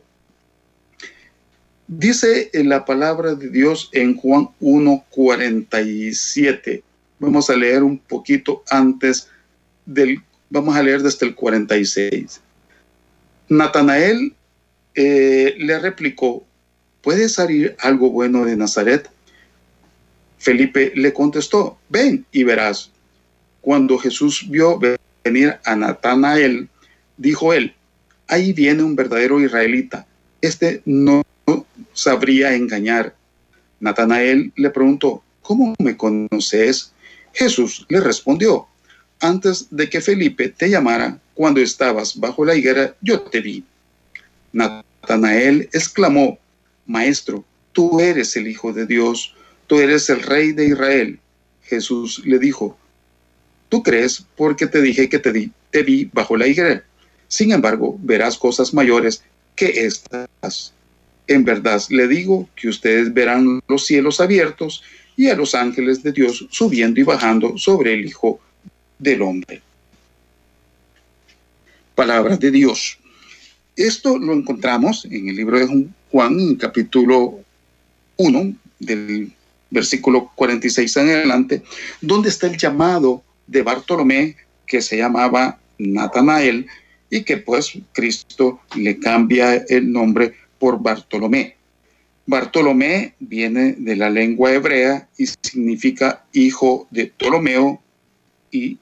Dice 1.88 2.50
en 2.54 2.70
la 2.70 2.86
palabra 2.86 3.36
de 3.36 3.50
Dios 3.50 3.90
en 3.92 4.16
Juan 4.16 4.50
1.47. 4.62 6.82
Vamos 7.20 7.50
a 7.50 7.56
leer 7.56 7.84
un 7.84 7.98
poquito 7.98 8.63
antes 8.70 9.28
del, 9.86 10.22
vamos 10.50 10.75
a 10.75 10.84
leer 10.84 11.02
desde 11.02 11.25
el 11.25 11.36
46. 11.36 12.42
Natanael 13.50 14.34
eh, 14.96 15.56
le 15.58 15.80
replicó, 15.80 16.46
¿puede 17.02 17.28
salir 17.28 17.75
algo 17.80 18.12
bueno 18.12 18.46
de 18.46 18.56
Nazaret? 18.56 19.10
Felipe 20.38 20.94
le 20.96 21.12
contestó, 21.13 21.78
ven 21.90 22.25
y 22.32 22.44
verás. 22.44 22.92
Cuando 23.62 23.98
Jesús 23.98 24.46
vio 24.50 24.80
venir 25.24 25.58
a 25.63 25.75
Natanael, 25.75 26.68
dijo 27.18 27.54
él, 27.54 27.74
ahí 28.28 28.54
viene 28.54 28.84
un 28.84 28.96
verdadero 28.96 29.42
israelita. 29.42 30.06
Este 30.42 30.82
no 30.86 31.24
sabría 31.94 32.54
engañar. 32.54 33.16
Natanael 33.80 34.52
le 34.56 34.70
preguntó, 34.70 35.24
¿cómo 35.42 35.76
me 35.80 35.96
conoces? 35.98 36.94
Jesús 37.34 37.86
le 37.90 38.00
respondió, 38.00 38.68
antes 39.20 39.68
de 39.72 39.90
que 39.90 40.02
Felipe 40.02 40.50
te 40.50 40.70
llamara, 40.70 41.20
cuando 41.34 41.62
estabas 41.62 42.20
bajo 42.20 42.46
la 42.46 42.56
higuera, 42.56 42.96
yo 43.02 43.22
te 43.22 43.42
vi. 43.42 43.64
Natanael 44.52 45.70
exclamó, 45.74 46.38
Maestro, 46.86 47.44
tú 47.72 48.00
eres 48.00 48.36
el 48.36 48.48
Hijo 48.48 48.74
de 48.74 48.86
Dios, 48.86 49.34
tú 49.68 49.80
eres 49.80 50.10
el 50.10 50.22
Rey 50.22 50.52
de 50.52 50.68
Israel. 50.68 51.20
Jesús 51.64 52.22
le 52.26 52.38
dijo, 52.38 52.78
tú 53.70 53.82
crees 53.82 54.26
porque 54.36 54.68
te 54.68 54.82
dije 54.82 55.10
que 55.10 55.20
te, 55.20 55.84
vi 55.84 56.10
bajo 56.14 56.38
la 56.38 56.48
higuera. 56.48 56.84
Sin 57.28 57.52
embargo, 57.52 57.98
verás 58.02 58.38
cosas 58.38 58.74
mayores 58.74 59.24
que 59.56 59.86
estas. 59.86 60.74
En 61.27 61.46
verdad 61.46 61.82
le 61.89 62.08
digo 62.08 62.50
que 62.56 62.68
ustedes 62.68 63.13
verán 63.13 63.62
los 63.68 63.86
cielos 63.86 64.20
abiertos 64.20 64.84
y 65.15 65.27
a 65.30 65.36
los 65.36 65.56
ángeles 65.56 66.03
de 66.03 66.12
Dios 66.12 66.46
subiendo 66.50 67.00
y 67.00 67.03
bajando 67.03 67.58
sobre 67.58 67.94
el 67.94 68.06
Hijo 68.06 68.39
del 69.00 69.22
Hombre. 69.22 69.62
Palabra 71.96 72.38
de 72.38 72.51
Dios. 72.51 72.98
Esto 73.75 74.18
lo 74.18 74.34
encontramos 74.34 75.06
en 75.06 75.30
el 75.30 75.36
libro 75.36 75.60
de 75.60 75.88
Juan, 76.12 76.39
en 76.39 76.56
capítulo 76.56 77.39
1, 78.18 78.56
del 78.80 79.32
versículo 79.70 80.32
46 80.36 80.98
en 80.98 81.10
adelante, 81.10 81.63
donde 82.01 82.30
está 82.30 82.48
el 82.48 82.58
llamado 82.58 83.24
de 83.48 83.62
Bartolomé, 83.62 84.36
que 84.65 84.82
se 84.82 84.98
llamaba 84.98 85.60
Natanael, 85.77 86.68
y 87.10 87.24
que 87.24 87.38
pues 87.38 87.74
Cristo 87.94 88.60
le 88.75 88.98
cambia 89.00 89.63
el 89.70 89.92
nombre 89.92 90.34
por 90.63 90.82
Bartolomé. 90.82 91.58
Bartolomé 92.25 93.15
viene 93.20 93.75
de 93.77 93.98
la 93.98 94.10
lengua 94.10 94.53
hebrea 94.53 95.10
y 95.17 95.25
significa 95.27 96.24
hijo 96.32 96.88
de 96.89 97.08
Ptolomeo 97.08 97.82
y 98.50 98.77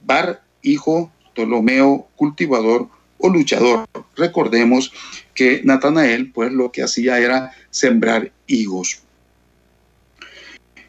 Bar, 0.00 0.42
hijo, 0.62 1.12
Ptolomeo, 1.34 2.08
cultivador 2.16 2.88
o 3.18 3.28
luchador. 3.28 3.84
Recordemos 4.16 4.94
que 5.34 5.60
Natanael, 5.62 6.32
pues 6.32 6.50
lo 6.52 6.72
que 6.72 6.82
hacía 6.82 7.18
era 7.18 7.52
sembrar 7.68 8.32
higos. 8.46 9.02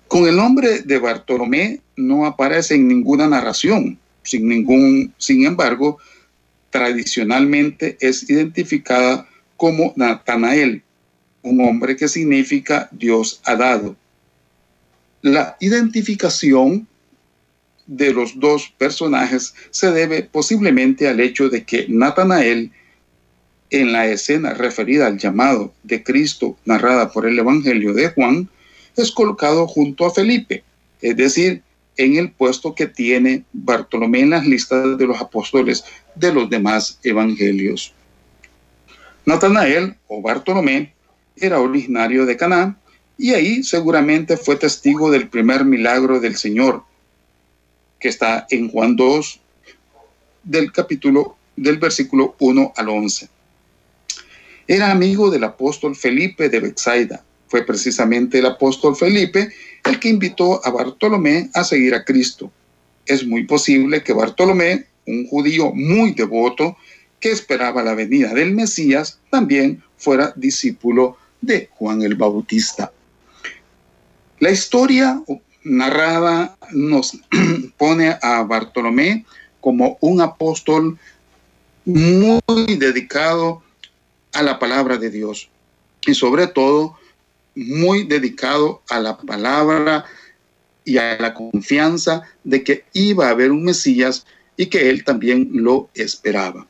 Con 0.08 0.30
el 0.30 0.38
nombre 0.38 0.80
de 0.80 0.98
Bartolomé 0.98 1.82
no 1.98 2.26
aparece 2.26 2.76
en 2.76 2.88
ninguna 2.88 3.28
narración, 3.28 4.00
sin 4.24 4.48
ningún, 4.48 5.14
sin 5.18 5.46
embargo, 5.46 5.98
tradicionalmente 6.70 7.98
es 8.00 8.30
identificada 8.30 9.28
como 9.58 9.94
Natanael, 9.96 10.84
un 11.42 11.62
hombre 11.62 11.96
que 11.96 12.08
significa 12.08 12.88
Dios 12.92 13.42
ha 13.46 13.56
dado. 13.56 13.96
La 15.22 15.58
identificación 15.60 16.88
de 17.88 18.14
los 18.14 18.40
dos 18.40 18.74
personajes 18.78 19.56
se 19.72 19.92
debe 19.92 20.24
posiblemente 20.24 21.08
al 21.08 21.20
hecho 21.20 21.50
de 21.50 21.64
que 21.64 21.88
Natanael, 21.90 22.72
en 23.70 23.92
la 23.92 24.08
escena 24.08 24.54
referida 24.54 25.08
al 25.08 25.18
llamado 25.18 25.74
de 25.84 26.04
Cristo 26.04 26.58
narrada 26.66 27.12
por 27.12 27.26
el 27.26 27.38
Evangelio 27.38 27.94
de 27.94 28.10
Juan, 28.10 28.50
es 28.96 29.12
colocado 29.12 29.68
junto 29.68 30.06
a 30.06 30.14
Felipe, 30.14 30.64
es 31.02 31.16
decir, 31.18 31.62
en 31.98 32.16
el 32.16 32.32
puesto 32.32 32.76
que 32.76 32.88
tiene 32.88 33.44
Bartolomé 33.54 34.22
en 34.22 34.30
las 34.32 34.46
listas 34.46 34.98
de 34.98 35.08
los 35.08 35.20
apóstoles 35.20 35.84
de 36.16 36.34
los 36.34 36.50
demás 36.50 37.00
evangelios. 37.04 37.94
Natanael 39.28 39.98
o 40.08 40.22
Bartolomé 40.22 40.94
era 41.36 41.60
originario 41.60 42.26
de 42.26 42.38
Caná 42.38 42.78
y 43.18 43.34
ahí 43.34 43.62
seguramente 43.62 44.38
fue 44.38 44.56
testigo 44.56 45.12
del 45.12 45.28
primer 45.28 45.66
milagro 45.66 46.22
del 46.22 46.38
Señor, 46.38 46.84
que 48.00 48.08
está 48.08 48.48
en 48.50 48.70
Juan 48.70 48.96
2 48.96 49.42
del 50.44 50.72
capítulo 50.72 51.36
del 51.58 51.78
versículo 51.78 52.38
1 52.40 52.72
al 52.78 52.88
11. 52.88 53.28
Era 54.66 54.92
amigo 54.92 55.30
del 55.30 55.44
apóstol 55.44 55.98
Felipe 55.98 56.48
de 56.48 56.62
Bethsaida. 56.62 57.22
Fue 57.50 57.66
precisamente 57.66 58.40
el 58.40 58.46
apóstol 58.46 58.96
Felipe 58.96 59.50
el 59.84 60.00
que 60.00 60.08
invitó 60.08 60.66
a 60.66 60.70
Bartolomé 60.70 61.50
a 61.54 61.66
seguir 61.66 61.96
a 61.96 62.06
Cristo. 62.06 62.50
Es 63.06 63.28
muy 63.28 63.44
posible 63.44 64.04
que 64.04 64.14
Bartolomé, 64.14 64.86
un 65.06 65.28
judío 65.28 65.74
muy 65.74 66.14
devoto 66.14 66.78
que 67.20 67.32
esperaba 67.32 67.84
la 67.84 67.96
venida 67.96 68.34
del 68.34 68.54
Mesías, 68.54 69.20
también 69.30 69.84
fuera 69.98 70.34
discípulo 70.36 71.18
de 71.42 71.70
Juan 71.74 72.02
el 72.02 72.16
Bautista. 72.16 72.92
La 74.40 74.52
historia 74.52 75.22
narrada 75.64 76.58
nos 76.72 77.18
pone 77.78 78.16
a 78.22 78.44
Bartolomé 78.44 79.26
como 79.60 79.98
un 80.02 80.22
apóstol 80.22 80.98
muy 81.86 82.76
dedicado 82.78 83.64
a 84.34 84.44
la 84.44 84.60
palabra 84.60 84.98
de 84.98 85.10
Dios 85.10 85.50
y 86.06 86.14
sobre 86.14 86.48
todo 86.48 86.98
muy 87.56 88.06
dedicado 88.06 88.82
a 88.90 89.00
la 89.00 89.18
palabra 89.18 90.06
y 90.86 90.98
a 90.98 91.18
la 91.20 91.34
confianza 91.34 92.22
de 92.44 92.64
que 92.64 92.86
iba 92.94 93.28
a 93.28 93.32
haber 93.32 93.52
un 93.52 93.64
Mesías 93.64 94.26
y 94.56 94.68
que 94.68 94.90
él 94.90 95.04
también 95.04 95.50
lo 95.52 95.90
esperaba. 95.96 96.68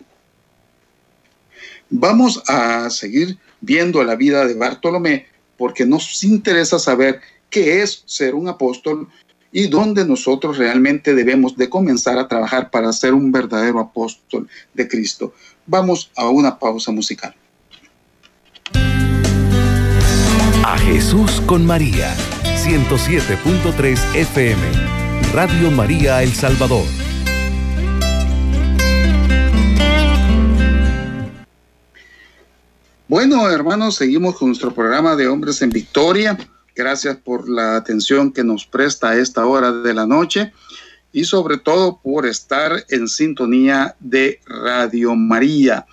Vamos 1.89 2.44
a 2.48 2.89
seguir 2.89 3.38
viendo 3.62 4.03
la 4.03 4.15
vida 4.15 4.46
de 4.46 4.53
Bartolomé 4.53 5.27
porque 5.58 5.86
nos 5.86 6.24
interesa 6.24 6.79
saber 6.79 7.22
qué 7.50 7.82
es 7.82 8.03
ser 8.06 8.36
un 8.36 8.48
apóstol 8.48 9.08
y 9.51 9.67
dónde 9.67 10.06
nosotros 10.06 10.58
realmente 10.58 11.15
debemos 11.15 11.56
de 11.56 11.70
comenzar 11.70 12.17
a 12.17 12.27
trabajar 12.27 12.70
para 12.70 12.91
ser 12.91 13.13
un 13.13 13.32
verdadero 13.32 13.79
apóstol 13.79 14.48
de 14.74 14.88
Cristo. 14.88 15.34
Vamos 15.65 16.12
a 16.15 16.29
una 16.29 16.60
pausa 16.60 16.91
musical. 16.91 17.34
A 20.63 20.77
Jesús 20.79 21.41
con 21.46 21.65
María, 21.65 22.13
107.3 22.58 24.15
FM, 24.15 24.62
Radio 25.34 25.72
María 25.72 26.22
El 26.22 26.34
Salvador. 26.34 27.07
Bueno, 33.10 33.50
hermanos, 33.50 33.96
seguimos 33.96 34.36
con 34.36 34.50
nuestro 34.50 34.74
programa 34.74 35.16
de 35.16 35.30
Hombres 35.30 35.62
en 35.62 35.70
Victoria. 35.70 36.38
Gracias 36.76 37.16
por 37.16 37.48
la 37.48 37.78
atención 37.78 38.34
que 38.34 38.44
nos 38.44 38.66
presta 38.66 39.12
a 39.12 39.18
esta 39.18 39.46
hora 39.46 39.72
de 39.72 39.94
la 39.94 40.06
noche 40.06 40.52
y 41.14 41.24
sobre 41.24 41.58
todo 41.58 42.02
por 42.04 42.26
estar 42.26 42.84
en 42.90 43.08
sintonía 43.08 43.96
de 44.02 44.42
Radio 44.46 45.16
María, 45.16 45.86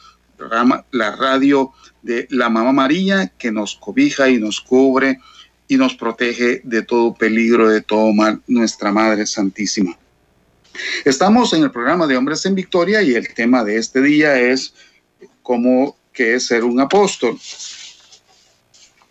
la 0.90 1.14
radio 1.14 1.72
de 2.02 2.26
la 2.30 2.48
Mamá 2.48 2.72
María 2.72 3.28
que 3.38 3.52
nos 3.52 3.76
cobija 3.76 4.28
y 4.28 4.38
nos 4.38 4.60
cubre 4.60 5.20
y 5.68 5.76
nos 5.76 5.94
protege 5.94 6.62
de 6.64 6.82
todo 6.82 7.14
peligro, 7.14 7.68
de 7.68 7.80
todo 7.80 8.12
mal, 8.12 8.42
nuestra 8.48 8.90
Madre 8.90 9.24
Santísima. 9.24 9.96
Estamos 11.04 11.52
en 11.52 11.62
el 11.62 11.70
programa 11.70 12.08
de 12.08 12.16
Hombres 12.16 12.44
en 12.44 12.56
Victoria 12.56 13.02
y 13.02 13.14
el 13.14 13.32
tema 13.34 13.62
de 13.62 13.76
este 13.76 14.02
día 14.02 14.36
es 14.36 14.74
cómo 15.44 15.96
que 16.14 16.34
es 16.34 16.46
ser 16.46 16.64
un 16.64 16.80
apóstol. 16.80 17.38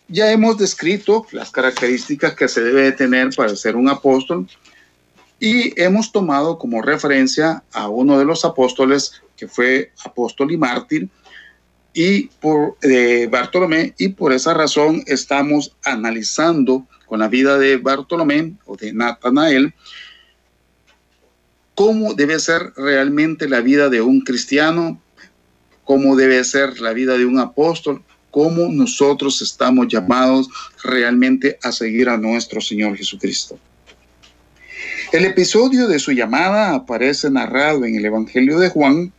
Ya 0.08 0.32
hemos 0.32 0.58
descrito 0.58 1.26
las 1.30 1.50
características 1.50 2.34
que 2.34 2.48
se 2.48 2.62
debe 2.62 2.90
tener 2.92 3.30
para 3.36 3.54
ser 3.54 3.76
un 3.76 3.88
apóstol 3.88 4.48
y 5.38 5.78
hemos 5.80 6.10
tomado 6.10 6.58
como 6.58 6.82
referencia 6.82 7.62
a 7.72 7.88
uno 7.88 8.18
de 8.18 8.24
los 8.24 8.44
apóstoles 8.44 9.22
que 9.36 9.46
fue 9.46 9.92
apóstol 10.04 10.50
y 10.52 10.56
mártir 10.56 11.08
y 11.92 12.24
por 12.40 12.76
Bartolomé 13.30 13.94
y 13.98 14.08
por 14.08 14.32
esa 14.32 14.54
razón 14.54 15.02
estamos 15.06 15.76
analizando 15.84 16.86
con 17.06 17.20
la 17.20 17.28
vida 17.28 17.58
de 17.58 17.76
Bartolomé 17.76 18.54
o 18.66 18.76
de 18.76 18.92
Natanael 18.92 19.74
cómo 21.74 22.14
debe 22.14 22.38
ser 22.38 22.72
realmente 22.76 23.48
la 23.48 23.60
vida 23.60 23.88
de 23.88 24.00
un 24.00 24.20
cristiano 24.20 25.00
cómo 25.84 26.16
debe 26.16 26.42
ser 26.44 26.80
la 26.80 26.92
vida 26.92 27.16
de 27.16 27.26
un 27.26 27.38
apóstol, 27.38 28.02
cómo 28.30 28.68
nosotros 28.68 29.40
estamos 29.42 29.88
llamados 29.88 30.48
realmente 30.82 31.58
a 31.62 31.70
seguir 31.70 32.08
a 32.08 32.16
nuestro 32.16 32.60
Señor 32.60 32.96
Jesucristo. 32.96 33.58
El 35.12 35.24
episodio 35.24 35.86
de 35.86 36.00
su 36.00 36.12
llamada 36.12 36.74
aparece 36.74 37.30
narrado 37.30 37.84
en 37.84 37.94
el 37.94 38.04
Evangelio 38.04 38.58
de 38.58 38.70
Juan, 38.70 39.12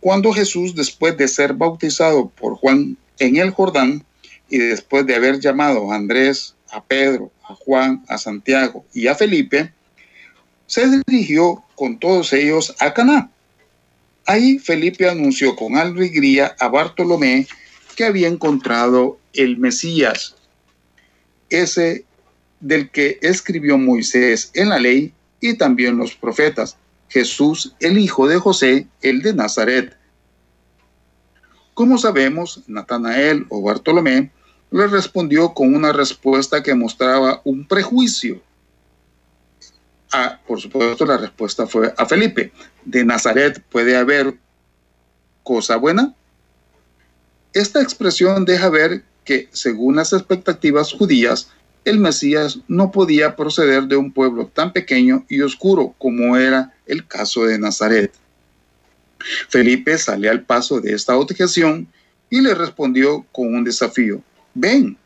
cuando 0.00 0.32
Jesús, 0.32 0.74
después 0.74 1.16
de 1.18 1.28
ser 1.28 1.52
bautizado 1.52 2.30
por 2.30 2.54
Juan 2.54 2.96
en 3.18 3.36
el 3.36 3.50
Jordán 3.50 4.04
y 4.48 4.58
después 4.58 5.04
de 5.06 5.16
haber 5.16 5.40
llamado 5.40 5.90
a 5.90 5.96
Andrés, 5.96 6.54
a 6.70 6.82
Pedro, 6.82 7.30
a 7.48 7.54
Juan, 7.54 8.04
a 8.08 8.16
Santiago 8.16 8.84
y 8.94 9.08
a 9.08 9.14
Felipe, 9.14 9.72
se 10.66 10.86
dirigió 11.06 11.62
con 11.74 11.98
todos 11.98 12.32
ellos 12.32 12.74
a 12.80 12.94
Caná 12.94 13.30
Ahí 14.26 14.58
Felipe 14.58 15.08
anunció 15.08 15.54
con 15.54 15.76
alegría 15.76 16.56
a 16.58 16.68
Bartolomé 16.68 17.46
que 17.94 18.04
había 18.04 18.26
encontrado 18.26 19.18
el 19.32 19.56
Mesías, 19.56 20.34
ese 21.48 22.04
del 22.58 22.90
que 22.90 23.18
escribió 23.22 23.78
Moisés 23.78 24.50
en 24.54 24.70
la 24.70 24.80
ley 24.80 25.12
y 25.40 25.54
también 25.54 25.96
los 25.96 26.16
profetas, 26.16 26.76
Jesús, 27.08 27.74
el 27.78 27.98
hijo 27.98 28.26
de 28.26 28.38
José, 28.38 28.88
el 29.00 29.22
de 29.22 29.32
Nazaret. 29.32 29.96
Como 31.74 31.96
sabemos, 31.96 32.62
Natanael 32.66 33.46
o 33.48 33.62
Bartolomé 33.62 34.32
le 34.72 34.86
respondió 34.88 35.54
con 35.54 35.72
una 35.72 35.92
respuesta 35.92 36.64
que 36.64 36.74
mostraba 36.74 37.42
un 37.44 37.66
prejuicio 37.68 38.42
por 40.46 40.60
supuesto, 40.60 41.04
la 41.04 41.18
respuesta 41.18 41.66
fue 41.66 41.92
a 41.96 42.06
Felipe. 42.06 42.52
¿De 42.84 43.04
Nazaret 43.04 43.62
puede 43.70 43.96
haber 43.96 44.34
cosa 45.42 45.76
buena? 45.76 46.14
Esta 47.52 47.80
expresión 47.80 48.44
deja 48.44 48.68
ver 48.68 49.02
que, 49.24 49.48
según 49.52 49.96
las 49.96 50.12
expectativas 50.12 50.92
judías, 50.92 51.50
el 51.84 51.98
Mesías 52.00 52.58
no 52.66 52.90
podía 52.90 53.36
proceder 53.36 53.84
de 53.84 53.96
un 53.96 54.12
pueblo 54.12 54.48
tan 54.48 54.72
pequeño 54.72 55.24
y 55.28 55.40
oscuro 55.40 55.94
como 55.98 56.36
era 56.36 56.74
el 56.86 57.06
caso 57.06 57.44
de 57.44 57.58
Nazaret. 57.58 58.12
Felipe 59.48 59.96
sale 59.96 60.28
al 60.28 60.42
paso 60.42 60.80
de 60.80 60.94
esta 60.94 61.16
objeción 61.16 61.88
y 62.28 62.40
le 62.40 62.54
respondió 62.54 63.24
con 63.32 63.54
un 63.54 63.64
desafío. 63.64 64.20
Ven 64.54 64.96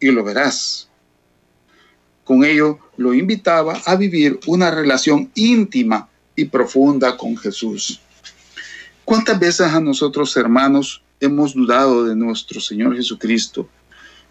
y 0.00 0.10
lo 0.10 0.24
verás. 0.24 0.87
Con 2.28 2.44
ello 2.44 2.78
lo 2.98 3.14
invitaba 3.14 3.80
a 3.86 3.96
vivir 3.96 4.38
una 4.44 4.70
relación 4.70 5.30
íntima 5.34 6.10
y 6.36 6.44
profunda 6.44 7.16
con 7.16 7.38
Jesús. 7.38 8.02
¿Cuántas 9.02 9.40
veces 9.40 9.68
a 9.68 9.80
nosotros 9.80 10.36
hermanos 10.36 11.02
hemos 11.20 11.54
dudado 11.54 12.04
de 12.04 12.14
nuestro 12.14 12.60
Señor 12.60 12.94
Jesucristo? 12.94 13.66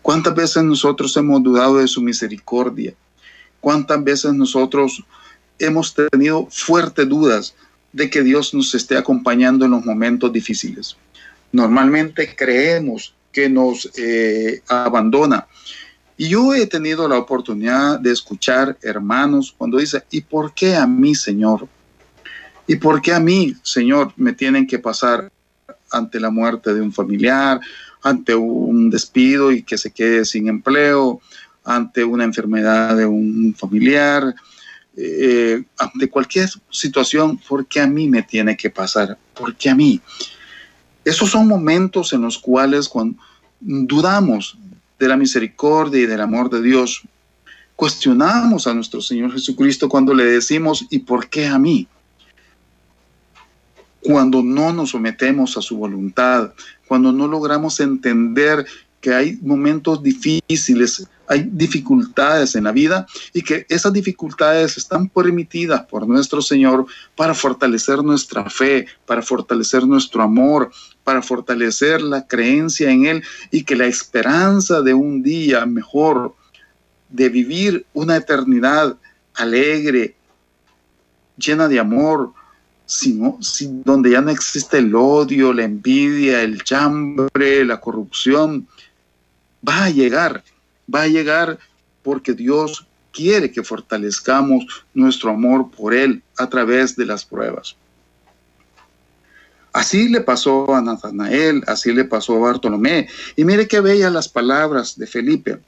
¿Cuántas 0.04 0.36
veces 0.36 0.64
nosotros 0.64 1.18
hemos 1.18 1.42
dudado 1.42 1.78
de 1.78 1.88
su 1.88 2.04
misericordia? 2.04 2.94
¿Cuántas 3.60 4.04
veces 4.04 4.32
nosotros 4.36 5.04
hemos 5.58 5.96
tenido 5.96 6.48
fuertes 6.52 7.10
dudas 7.10 7.56
de 7.94 8.12
que 8.12 8.22
Dios 8.22 8.54
nos 8.54 8.76
esté 8.76 8.96
acompañando 8.96 9.66
en 9.66 9.72
los 9.72 9.84
momentos 9.84 10.32
difíciles? 10.32 10.96
Normalmente 11.52 12.36
creemos 12.36 13.16
que 13.32 13.50
nos 13.50 13.90
eh, 13.98 14.62
abandona, 14.68 15.48
y 16.18 16.30
yo 16.30 16.54
he 16.56 16.66
tenido 16.66 17.08
la 17.08 17.20
oportunidad 17.20 18.00
de 18.00 18.12
escuchar 18.12 18.76
hermanos 18.82 19.54
cuando 19.56 19.78
dicen, 19.78 20.04
¿y 20.10 20.22
por 20.22 20.54
qué 20.54 20.76
a 20.76 20.88
mí, 20.88 21.14
Señor? 21.14 21.68
¿Y 22.66 22.76
por 22.78 23.02
qué 23.02 23.14
a 23.14 23.20
mí, 23.20 23.56
Señor, 23.62 24.12
me 24.18 24.34
tienen 24.34 24.66
que 24.66 24.80
pasar 24.80 25.32
ante 25.92 26.20
la 26.20 26.32
muerte 26.32 26.74
de 26.74 26.82
un 26.82 26.92
familiar, 26.92 27.62
ante 28.02 28.34
un 28.34 28.90
despido 28.90 29.52
y 29.52 29.62
que 29.62 29.78
se 29.78 29.92
quede 29.92 30.26
sin 30.26 30.48
empleo, 30.48 31.22
ante 31.64 32.04
una 32.04 32.24
enfermedad 32.24 32.98
de 32.98 33.06
un 33.06 33.54
familiar, 33.56 34.34
eh, 34.96 35.64
ante 35.78 36.10
cualquier 36.10 36.50
situación, 36.72 37.38
¿por 37.38 37.68
qué 37.68 37.82
a 37.82 37.88
mí 37.88 38.10
me 38.10 38.24
tiene 38.24 38.58
que 38.58 38.72
pasar? 38.72 39.18
¿Por 39.36 39.56
qué 39.56 39.70
a 39.70 39.76
mí? 39.76 40.02
Esos 41.06 41.30
son 41.30 41.48
momentos 41.48 42.12
en 42.12 42.22
los 42.22 42.40
cuales 42.40 42.90
cuando 42.90 43.20
dudamos 43.60 44.58
de 45.00 45.08
la 45.08 45.18
misericordia 45.18 46.02
y 46.02 46.06
del 46.06 46.22
amor 46.22 46.50
de 46.50 46.62
Dios, 46.62 47.04
cuestionamos 47.76 48.68
a 48.68 48.74
nuestro 48.74 49.02
Señor 49.02 49.32
Jesucristo 49.32 49.88
cuando 49.88 50.14
le 50.14 50.26
decimos, 50.26 50.86
¿y 50.90 51.00
por 51.00 51.30
qué 51.30 51.48
a 51.48 51.60
mí? 51.60 51.88
Cuando 54.02 54.42
no 54.42 54.74
nos 54.74 54.92
sometemos 54.92 55.58
a 55.58 55.62
su 55.62 55.78
voluntad, 55.78 56.54
cuando 56.88 57.12
no 57.12 57.28
logramos 57.28 57.80
entender 57.80 58.66
que 59.02 59.14
hay 59.14 59.38
momentos 59.42 60.02
difíciles 60.02 61.08
hay 61.28 61.50
dificultades 61.52 62.56
en 62.56 62.64
la 62.64 62.72
vida 62.72 63.06
y 63.34 63.42
que 63.42 63.66
esas 63.70 63.92
dificultades 63.92 64.78
están 64.78 65.10
permitidas 65.10 65.82
por 65.86 66.08
nuestro 66.08 66.42
Señor 66.42 66.86
para 67.16 67.34
fortalecer 67.34 68.04
nuestra 68.04 68.50
fe, 68.50 68.88
para 69.06 69.22
fortalecer 69.22 69.86
nuestro 69.86 70.24
amor, 70.24 70.72
para 71.04 71.22
fortalecer 71.22 72.02
la 72.02 72.26
creencia 72.26 72.90
en 72.90 73.06
Él 73.06 73.24
y 73.52 73.64
que 73.64 73.76
la 73.76 73.86
esperanza 73.86 74.82
de 74.82 74.94
un 74.94 75.22
día 75.22 75.66
mejor, 75.66 76.34
de 77.10 77.30
vivir 77.30 77.86
una 77.94 78.18
eternidad 78.18 78.98
alegre, 79.36 80.16
llena 81.38 81.68
de 81.68 81.80
amor, 81.80 82.34
sino, 82.86 83.38
donde 83.84 84.12
ya 84.12 84.22
no 84.22 84.32
existe 84.32 84.78
el 84.78 84.96
odio, 84.96 85.54
la 85.54 85.66
envidia, 85.66 86.42
el 86.42 86.64
chambre, 86.64 87.66
la 87.66 87.80
corrupción, 87.80 88.68
va 89.68 89.86
a 89.86 89.90
llegar 89.90 90.44
va 90.94 91.04
a 91.04 91.08
llegar 91.08 91.60
porque 92.04 92.34
Dios 92.34 92.88
quiere 93.12 93.52
que 93.52 93.64
fortalezcamos 93.64 94.66
nuestro 94.94 95.32
amor 95.32 95.70
por 95.72 95.94
Él 95.94 96.22
a 96.38 96.48
través 96.48 96.96
de 96.96 97.06
las 97.06 97.26
pruebas. 97.26 97.76
Así 99.74 100.10
le 100.10 100.22
pasó 100.22 100.74
a 100.74 100.82
Natanael, 100.82 101.64
así 101.68 101.94
le 101.94 102.06
pasó 102.06 102.36
a 102.36 102.40
Bartolomé. 102.40 103.08
Y 103.36 103.44
mire 103.44 103.68
qué 103.68 103.80
bellas 103.80 104.12
las 104.12 104.28
palabras 104.28 104.98
de 104.98 105.06
Felipe. 105.06 105.60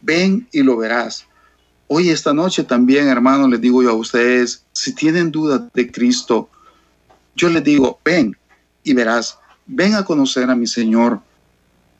Ven 0.00 0.48
y 0.50 0.62
lo 0.62 0.76
verás. 0.76 1.26
Hoy, 1.86 2.10
esta 2.10 2.32
noche 2.32 2.64
también, 2.64 3.08
hermanos, 3.08 3.50
les 3.50 3.60
digo 3.60 3.82
yo 3.82 3.90
a 3.90 3.94
ustedes, 3.94 4.64
si 4.72 4.94
tienen 4.94 5.30
dudas 5.30 5.62
de 5.74 5.92
Cristo, 5.92 6.48
yo 7.36 7.48
les 7.48 7.62
digo, 7.62 8.00
ven 8.04 8.36
y 8.82 8.94
verás, 8.94 9.38
ven 9.66 9.94
a 9.94 10.04
conocer 10.04 10.50
a 10.50 10.56
mi 10.56 10.66
Señor 10.66 11.20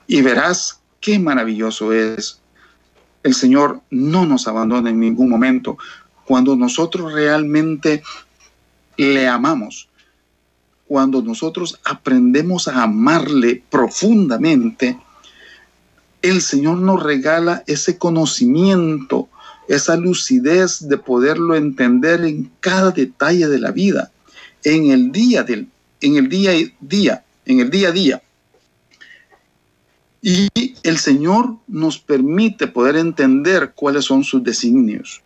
y 0.07 0.21
verás 0.21 0.81
Qué 1.03 1.19
maravilloso 1.19 1.91
es. 1.91 2.39
El 3.23 3.33
Señor 3.33 3.81
no 3.89 4.25
nos 4.25 4.47
abandona 4.47 4.89
en 4.89 5.01
ningún 5.01 5.29
momento. 5.29 5.77
Cuando 6.25 6.55
nosotros 6.55 7.11
realmente 7.11 8.01
le 8.95 9.27
amamos, 9.27 9.89
cuando 10.87 11.21
nosotros 11.21 11.77
aprendemos 11.83 12.69
a 12.69 12.83
amarle 12.83 13.61
profundamente, 13.69 14.97
el 16.21 16.41
Señor 16.41 16.77
nos 16.77 17.03
regala 17.03 17.63
ese 17.67 17.97
conocimiento, 17.97 19.27
esa 19.67 19.97
lucidez 19.97 20.87
de 20.87 20.97
poderlo 20.97 21.57
entender 21.57 22.23
en 22.23 22.49
cada 22.61 22.91
detalle 22.91 23.49
de 23.49 23.59
la 23.59 23.71
vida, 23.71 24.09
en 24.63 24.89
el 24.89 25.11
día 25.11 25.43
del, 25.43 25.67
en 25.99 26.15
el 26.15 26.29
día 26.29 26.53
día, 26.79 27.25
en 27.45 27.59
el 27.59 27.69
día 27.69 27.89
a 27.89 27.91
día. 27.91 28.22
Y 30.25 30.47
el 30.83 30.99
Señor 30.99 31.57
nos 31.67 31.99
permite 31.99 32.67
poder 32.67 32.95
entender 32.95 33.73
cuáles 33.75 34.05
son 34.05 34.23
sus 34.23 34.41
designios, 34.41 35.21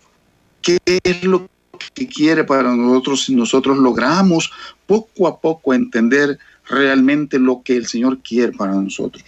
qué 0.64 0.80
es 1.04 1.24
lo 1.24 1.48
que 1.94 2.08
quiere 2.08 2.44
para 2.44 2.76
nosotros 2.76 3.26
si 3.26 3.36
nosotros 3.36 3.78
logramos 3.78 4.52
poco 4.88 5.28
a 5.28 5.40
poco 5.40 5.76
entender 5.76 6.40
realmente 6.68 7.38
lo 7.38 7.62
que 7.62 7.78
el 7.78 7.86
Señor 7.86 8.18
quiere 8.24 8.54
para 8.54 8.74
nosotros. 8.74 9.24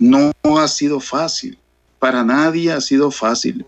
No 0.00 0.32
ha 0.58 0.66
sido 0.66 0.98
fácil, 0.98 1.56
para 2.00 2.24
nadie 2.24 2.72
ha 2.72 2.80
sido 2.80 3.12
fácil. 3.12 3.64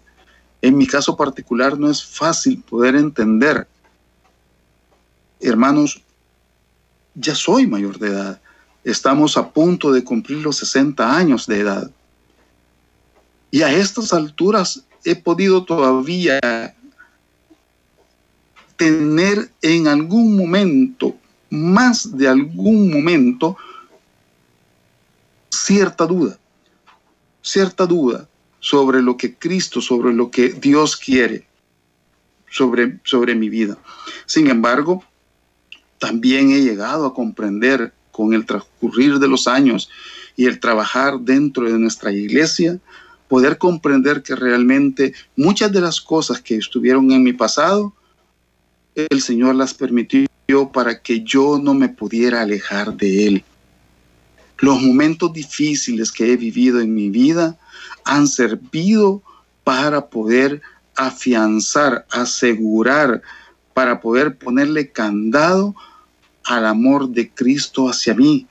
En 0.62 0.76
mi 0.76 0.88
caso 0.88 1.16
particular 1.16 1.78
no 1.78 1.92
es 1.92 2.04
fácil 2.04 2.60
poder 2.68 2.96
entender. 2.96 3.68
Hermanos, 5.38 6.02
ya 7.14 7.36
soy 7.36 7.68
mayor 7.68 8.00
de 8.00 8.08
edad 8.08 8.40
Estamos 8.84 9.36
a 9.36 9.50
punto 9.50 9.92
de 9.92 10.04
cumplir 10.04 10.38
los 10.38 10.56
60 10.58 11.16
años 11.16 11.46
de 11.46 11.60
edad. 11.60 11.90
Y 13.50 13.62
a 13.62 13.72
estas 13.72 14.12
alturas 14.12 14.84
he 15.04 15.16
podido 15.16 15.64
todavía 15.64 16.38
tener 18.76 19.50
en 19.62 19.88
algún 19.88 20.36
momento, 20.36 21.16
más 21.50 22.16
de 22.16 22.28
algún 22.28 22.92
momento, 22.92 23.56
cierta 25.50 26.06
duda, 26.06 26.36
cierta 27.42 27.86
duda 27.86 28.28
sobre 28.60 29.02
lo 29.02 29.16
que 29.16 29.34
Cristo, 29.34 29.80
sobre 29.80 30.12
lo 30.12 30.30
que 30.30 30.50
Dios 30.50 30.96
quiere 30.96 31.46
sobre, 32.54 33.00
sobre 33.02 33.34
mi 33.34 33.48
vida. 33.48 33.76
Sin 34.26 34.48
embargo, 34.48 35.02
también 35.98 36.52
he 36.52 36.60
llegado 36.60 37.04
a 37.04 37.14
comprender 37.14 37.92
con 38.14 38.32
el 38.32 38.46
transcurrir 38.46 39.18
de 39.18 39.26
los 39.26 39.48
años 39.48 39.90
y 40.36 40.46
el 40.46 40.60
trabajar 40.60 41.18
dentro 41.18 41.64
de 41.64 41.76
nuestra 41.76 42.12
iglesia, 42.12 42.78
poder 43.26 43.58
comprender 43.58 44.22
que 44.22 44.36
realmente 44.36 45.14
muchas 45.34 45.72
de 45.72 45.80
las 45.80 46.00
cosas 46.00 46.40
que 46.40 46.54
estuvieron 46.54 47.10
en 47.10 47.24
mi 47.24 47.32
pasado, 47.32 47.92
el 48.94 49.20
Señor 49.20 49.56
las 49.56 49.74
permitió 49.74 50.28
para 50.72 51.02
que 51.02 51.24
yo 51.24 51.58
no 51.60 51.74
me 51.74 51.88
pudiera 51.88 52.42
alejar 52.42 52.96
de 52.96 53.26
Él. 53.26 53.44
Los 54.58 54.80
momentos 54.80 55.32
difíciles 55.32 56.12
que 56.12 56.32
he 56.32 56.36
vivido 56.36 56.80
en 56.80 56.94
mi 56.94 57.10
vida 57.10 57.58
han 58.04 58.28
servido 58.28 59.22
para 59.64 60.06
poder 60.06 60.62
afianzar, 60.94 62.06
asegurar, 62.10 63.22
para 63.72 64.00
poder 64.00 64.38
ponerle 64.38 64.92
candado 64.92 65.74
al 66.44 66.66
amor 66.66 67.08
de 67.08 67.30
Cristo 67.30 67.88
hacia 67.88 68.14
mí. 68.14 68.46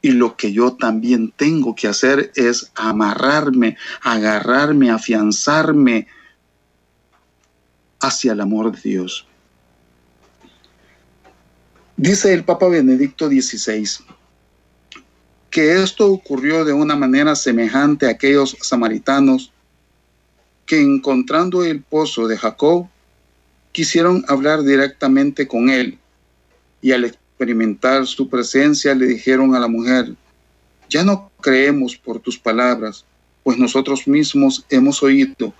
Y 0.00 0.10
lo 0.10 0.36
que 0.36 0.52
yo 0.52 0.74
también 0.74 1.32
tengo 1.36 1.74
que 1.74 1.88
hacer 1.88 2.32
es 2.34 2.70
amarrarme, 2.74 3.76
agarrarme, 4.02 4.90
afianzarme 4.90 6.08
hacia 8.00 8.32
el 8.32 8.40
amor 8.40 8.72
de 8.72 8.90
Dios. 8.90 9.26
Dice 11.96 12.34
el 12.34 12.44
Papa 12.44 12.66
Benedicto 12.68 13.28
XVI 13.28 13.86
que 15.50 15.82
esto 15.82 16.10
ocurrió 16.10 16.64
de 16.64 16.72
una 16.72 16.96
manera 16.96 17.36
semejante 17.36 18.06
a 18.06 18.10
aquellos 18.10 18.56
samaritanos 18.62 19.52
que 20.66 20.80
encontrando 20.80 21.62
el 21.62 21.82
pozo 21.82 22.26
de 22.26 22.38
Jacob, 22.38 22.88
quisieron 23.70 24.24
hablar 24.28 24.62
directamente 24.62 25.46
con 25.46 25.68
él 25.68 25.98
y 26.82 26.92
al 26.92 27.04
experimentar 27.04 28.06
su 28.06 28.28
presencia 28.28 28.94
le 28.94 29.06
dijeron 29.06 29.54
a 29.54 29.60
la 29.60 29.68
mujer, 29.68 30.14
ya 30.90 31.02
no 31.04 31.30
creemos 31.40 31.96
por 31.96 32.20
tus 32.20 32.38
palabras, 32.38 33.06
pues 33.42 33.56
nosotros 33.56 34.06
mismos 34.06 34.66
hemos 34.68 35.02
oído 35.02 35.54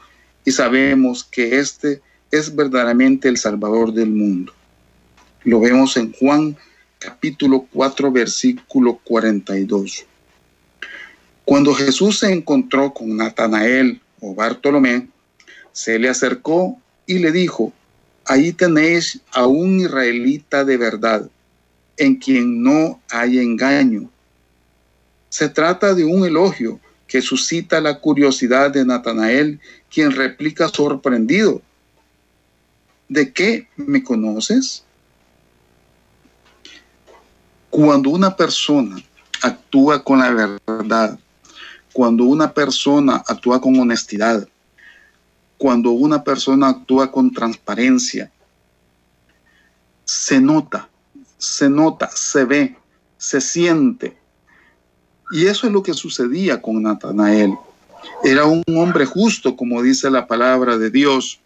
y 0.44 0.50
sabemos 0.50 1.24
que 1.24 1.58
este 1.58 2.02
es 2.30 2.54
verdaderamente 2.54 3.28
el 3.28 3.38
Salvador 3.38 3.92
del 3.92 4.10
mundo. 4.10 4.52
Lo 5.44 5.60
vemos 5.60 5.96
en 5.96 6.12
Juan 6.12 6.56
capítulo 6.98 7.66
4 7.72 8.12
versículo 8.12 9.00
42. 9.04 10.04
Cuando 11.44 11.74
Jesús 11.74 12.20
se 12.20 12.32
encontró 12.32 12.92
con 12.92 13.16
Natanael 13.16 14.00
o 14.20 14.34
Bartolomé, 14.34 15.08
se 15.72 15.98
le 15.98 16.08
acercó 16.08 16.78
y 17.06 17.18
le 17.18 17.32
dijo, 17.32 17.72
Ahí 18.26 18.52
tenéis 18.52 19.20
a 19.32 19.46
un 19.46 19.80
israelita 19.80 20.64
de 20.64 20.76
verdad, 20.76 21.28
en 21.96 22.16
quien 22.16 22.62
no 22.62 23.00
hay 23.10 23.38
engaño. 23.38 24.08
Se 25.28 25.48
trata 25.48 25.94
de 25.94 26.04
un 26.04 26.24
elogio 26.24 26.80
que 27.06 27.20
suscita 27.20 27.80
la 27.80 27.98
curiosidad 27.98 28.70
de 28.70 28.84
Natanael, 28.84 29.60
quien 29.92 30.12
replica 30.12 30.68
sorprendido. 30.68 31.60
¿De 33.08 33.32
qué 33.32 33.68
me 33.76 34.02
conoces? 34.02 34.84
Cuando 37.68 38.10
una 38.10 38.34
persona 38.36 38.96
actúa 39.42 40.02
con 40.02 40.20
la 40.20 40.58
verdad, 40.66 41.18
cuando 41.92 42.24
una 42.24 42.52
persona 42.52 43.22
actúa 43.26 43.60
con 43.60 43.78
honestidad, 43.78 44.48
cuando 45.62 45.92
una 45.92 46.24
persona 46.24 46.70
actúa 46.70 47.12
con 47.12 47.30
transparencia, 47.30 48.32
se 50.04 50.40
nota, 50.40 50.88
se 51.38 51.70
nota, 51.70 52.10
se 52.12 52.44
ve, 52.44 52.76
se 53.16 53.40
siente. 53.40 54.16
Y 55.30 55.46
eso 55.46 55.68
es 55.68 55.72
lo 55.72 55.80
que 55.80 55.94
sucedía 55.94 56.60
con 56.60 56.82
Natanael. 56.82 57.54
Era 58.24 58.44
un 58.44 58.64
hombre 58.74 59.06
justo, 59.06 59.54
como 59.54 59.80
dice 59.80 60.10
la 60.10 60.26
palabra 60.26 60.78
de 60.78 60.90
Dios. 60.90 61.38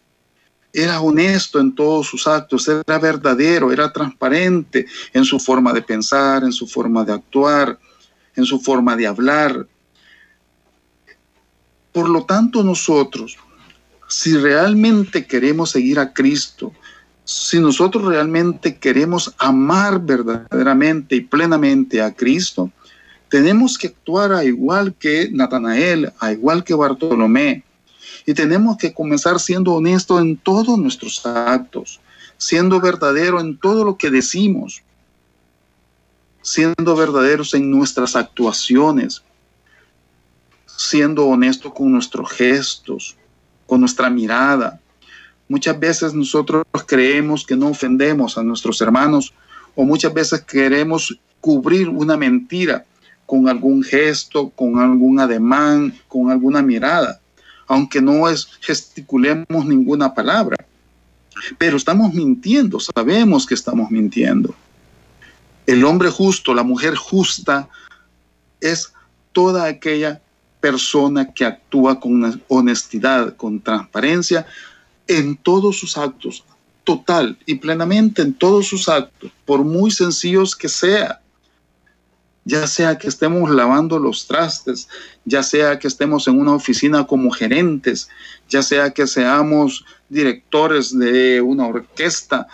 Era 0.72 1.02
honesto 1.02 1.60
en 1.60 1.74
todos 1.74 2.06
sus 2.06 2.26
actos, 2.26 2.66
era 2.68 2.98
verdadero, 2.98 3.70
era 3.70 3.92
transparente 3.92 4.86
en 5.12 5.26
su 5.26 5.38
forma 5.38 5.74
de 5.74 5.82
pensar, 5.82 6.42
en 6.42 6.52
su 6.52 6.66
forma 6.66 7.04
de 7.04 7.12
actuar, 7.12 7.78
en 8.34 8.46
su 8.46 8.60
forma 8.60 8.96
de 8.96 9.08
hablar. 9.08 9.66
Por 11.92 12.08
lo 12.08 12.24
tanto, 12.24 12.62
nosotros 12.62 13.36
si 14.08 14.36
realmente 14.36 15.26
queremos 15.26 15.70
seguir 15.70 15.98
a 15.98 16.12
Cristo, 16.12 16.72
si 17.24 17.58
nosotros 17.58 18.04
realmente 18.04 18.76
queremos 18.76 19.34
amar 19.38 20.00
verdaderamente 20.00 21.16
y 21.16 21.20
plenamente 21.22 22.00
a 22.00 22.14
Cristo, 22.14 22.70
Tenemos 23.28 23.76
que 23.76 23.88
actuar 23.88 24.32
a 24.32 24.44
igual 24.44 24.94
que 24.94 25.28
Natanael, 25.32 26.12
a 26.20 26.32
igual 26.32 26.62
que 26.62 26.74
Bartolomé. 26.74 27.64
Y 28.24 28.34
tenemos 28.34 28.76
que 28.76 28.94
comenzar 28.94 29.40
siendo 29.40 29.72
honestos 29.72 30.20
en 30.20 30.36
todos 30.36 30.78
nuestros 30.78 31.24
actos, 31.26 32.00
siendo 32.36 32.80
verdadero 32.80 33.40
en 33.40 33.58
todo 33.58 33.84
lo 33.84 33.96
que 33.96 34.10
decimos, 34.10 34.82
siendo 36.42 36.94
verdaderos 36.94 37.52
en 37.54 37.70
nuestras 37.70 38.14
actuaciones, 38.14 39.22
siendo 40.66 41.26
honestos 41.26 41.72
con 41.72 41.92
nuestros 41.92 42.30
gestos, 42.30 43.16
con 43.66 43.80
nuestra 43.80 44.10
mirada. 44.10 44.80
Muchas 45.48 45.78
veces 45.78 46.14
nosotros 46.14 46.64
creemos 46.86 47.44
que 47.46 47.56
no 47.56 47.68
ofendemos 47.68 48.36
a 48.36 48.42
nuestros 48.42 48.80
hermanos 48.80 49.32
o 49.74 49.84
muchas 49.84 50.12
veces 50.12 50.42
queremos 50.42 51.18
cubrir 51.40 51.88
una 51.88 52.16
mentira 52.16 52.84
con 53.26 53.48
algún 53.48 53.82
gesto, 53.82 54.50
con 54.50 54.78
algún 54.78 55.20
ademán, 55.20 55.94
con 56.08 56.30
alguna 56.30 56.62
mirada, 56.62 57.20
aunque 57.66 58.00
no 58.00 58.28
es, 58.28 58.48
gesticulemos 58.60 59.66
ninguna 59.66 60.14
palabra. 60.14 60.56
Pero 61.58 61.76
estamos 61.76 62.14
mintiendo, 62.14 62.80
sabemos 62.80 63.46
que 63.46 63.54
estamos 63.54 63.90
mintiendo. 63.90 64.54
El 65.66 65.84
hombre 65.84 66.08
justo, 66.10 66.54
la 66.54 66.62
mujer 66.62 66.94
justa, 66.94 67.68
es 68.60 68.92
toda 69.32 69.66
aquella 69.66 70.22
persona 70.66 71.32
que 71.32 71.44
actúa 71.44 72.00
con 72.00 72.42
honestidad, 72.48 73.36
con 73.36 73.60
transparencia 73.60 74.44
en 75.06 75.36
todos 75.36 75.78
sus 75.78 75.96
actos, 75.96 76.42
total 76.82 77.38
y 77.46 77.54
plenamente 77.54 78.22
en 78.22 78.34
todos 78.34 78.66
sus 78.66 78.88
actos, 78.88 79.30
por 79.44 79.62
muy 79.62 79.92
sencillos 79.92 80.56
que 80.56 80.68
sea. 80.68 81.20
Ya 82.44 82.66
sea 82.66 82.98
que 82.98 83.06
estemos 83.06 83.48
lavando 83.48 83.96
los 84.00 84.26
trastes, 84.26 84.88
ya 85.24 85.44
sea 85.44 85.78
que 85.78 85.86
estemos 85.86 86.26
en 86.26 86.40
una 86.40 86.54
oficina 86.54 87.06
como 87.06 87.30
gerentes, 87.30 88.08
ya 88.48 88.62
sea 88.62 88.90
que 88.90 89.06
seamos 89.06 89.84
directores 90.08 90.96
de 90.98 91.40
una 91.40 91.68
orquesta, 91.68 92.48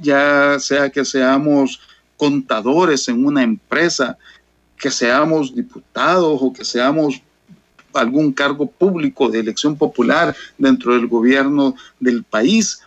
ya 0.00 0.58
sea 0.58 0.88
que 0.88 1.04
seamos 1.04 1.80
contadores 2.16 3.08
en 3.08 3.26
una 3.26 3.42
empresa, 3.42 4.16
que 4.78 4.90
seamos 4.90 5.54
diputados 5.54 6.38
o 6.40 6.50
que 6.50 6.64
seamos 6.64 7.22
algún 7.94 8.32
cargo 8.32 8.70
público 8.70 9.28
de 9.28 9.40
elección 9.40 9.76
popular 9.76 10.34
dentro 10.56 10.94
del 10.94 11.06
gobierno 11.06 11.74
del 12.00 12.24
país, 12.24 12.80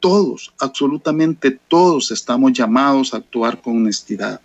todos, 0.00 0.52
absolutamente 0.58 1.58
todos 1.68 2.10
estamos 2.10 2.52
llamados 2.52 3.14
a 3.14 3.18
actuar 3.18 3.60
con 3.60 3.76
honestidad. 3.76 4.40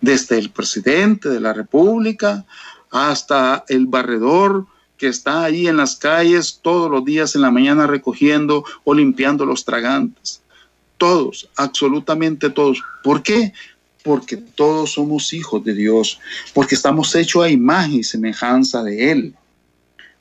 Desde 0.00 0.38
el 0.38 0.50
presidente 0.50 1.28
de 1.28 1.40
la 1.40 1.52
República 1.52 2.44
hasta 2.90 3.64
el 3.68 3.86
barredor 3.86 4.66
que 4.96 5.08
está 5.08 5.44
ahí 5.44 5.66
en 5.66 5.76
las 5.76 5.96
calles 5.96 6.60
todos 6.62 6.90
los 6.90 7.04
días 7.04 7.34
en 7.34 7.42
la 7.42 7.50
mañana 7.50 7.86
recogiendo 7.86 8.64
o 8.84 8.94
limpiando 8.94 9.44
los 9.44 9.64
tragantes. 9.64 10.40
Todos, 10.96 11.50
absolutamente 11.56 12.48
todos. 12.48 12.82
¿Por 13.02 13.22
qué? 13.22 13.52
Porque 14.06 14.36
todos 14.36 14.92
somos 14.92 15.32
hijos 15.32 15.64
de 15.64 15.74
Dios, 15.74 16.20
porque 16.54 16.76
estamos 16.76 17.12
hechos 17.16 17.44
a 17.44 17.50
imagen 17.50 17.94
y 17.94 18.04
semejanza 18.04 18.84
de 18.84 19.10
Él. 19.10 19.34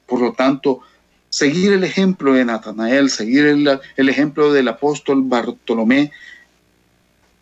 Por 0.07 0.21
lo 0.21 0.33
tanto, 0.33 0.81
seguir 1.29 1.71
el 1.71 1.83
ejemplo 1.83 2.33
de 2.33 2.45
Natanael, 2.45 3.11
seguir 3.11 3.45
el, 3.45 4.09
ejemplo 4.09 4.51
del 4.51 4.69
apóstol 4.69 5.21
Bartolomé, 5.23 6.11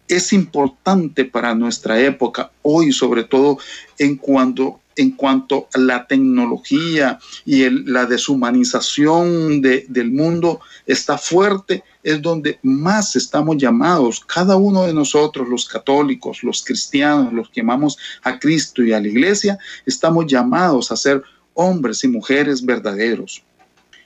es 0.10 0.34
importante 0.34 1.24
para 1.24 1.56
nuestra 1.56 1.98
época, 2.02 2.52
hoy 2.62 2.92
sobre 2.92 3.24
todo 3.24 3.58
en 3.98 4.18
cuanto, 4.18 4.82
en 4.96 5.12
cuanto 5.12 5.68
a 5.74 5.80
la 5.80 6.08
tecnología 6.08 7.20
y 7.46 7.70
la 7.70 8.06
deshumanización 8.06 9.62
de, 9.62 9.86
del 9.90 10.12
mundo 10.12 10.62
está 10.86 11.18
fuerte, 11.18 11.84
es 12.04 12.22
donde 12.22 12.60
más 12.64 13.16
estamos 13.16 13.58
llamados, 13.58 14.20
cada 14.26 14.56
uno 14.56 14.86
de 14.86 14.94
nosotros, 14.94 15.48
los 15.48 15.68
católicos, 15.68 16.44
los 16.44 16.64
cristianos, 16.64 17.34
los 17.34 17.50
que 17.50 17.62
amamos 17.62 17.98
a 18.24 18.38
Cristo 18.40 18.84
y 18.84 18.94
a 18.94 19.00
la 19.00 19.08
iglesia, 19.08 19.58
estamos 19.86 20.28
llamados 20.28 20.92
a 20.92 20.98
ser 20.98 21.24
hombres 21.54 22.04
y 22.04 22.08
mujeres 22.08 22.66
verdaderos. 22.66 23.44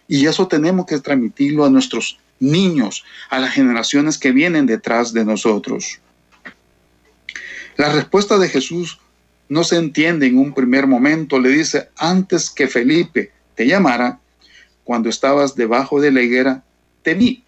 Y 0.08 0.26
eso 0.26 0.48
tenemos 0.48 0.86
que 0.86 1.00
transmitirlo 1.00 1.66
a 1.66 1.70
nuestros 1.70 2.20
niños, 2.40 3.04
a 3.30 3.40
las 3.40 3.54
generaciones 3.54 4.18
que 4.18 4.32
vienen 4.32 4.66
detrás 4.66 5.12
de 5.12 5.26
nosotros. 5.26 6.00
La 7.76 7.92
respuesta 7.92 8.38
de 8.38 8.50
Jesús 8.50 9.00
no 9.50 9.64
se 9.64 9.78
entiende 9.78 10.28
en 10.28 10.38
un 10.38 10.54
primer 10.54 10.88
momento. 10.88 11.40
Le 11.40 11.50
dice, 11.50 11.90
antes 11.96 12.50
que 12.50 12.68
Felipe 12.68 13.32
te 13.56 13.66
llamara, 13.66 14.20
cuando 14.84 15.10
estabas 15.10 15.56
debajo 15.56 16.00
de 16.00 16.12
la 16.12 16.22
higuera, 16.22 16.64
te 17.04 17.14
vi. 17.14 17.44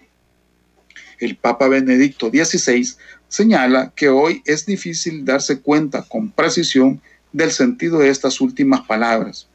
El 1.19 1.35
Papa 1.35 1.67
Benedicto 1.67 2.29
XVI 2.29 2.95
señala 3.27 3.91
que 3.95 4.09
hoy 4.09 4.41
es 4.45 4.65
difícil 4.65 5.25
darse 5.25 5.59
cuenta 5.59 6.03
con 6.03 6.31
precisión 6.31 7.01
del 7.31 7.51
sentido 7.51 7.99
de 7.99 8.09
estas 8.09 8.41
últimas 8.41 8.81
palabras. 8.81 9.47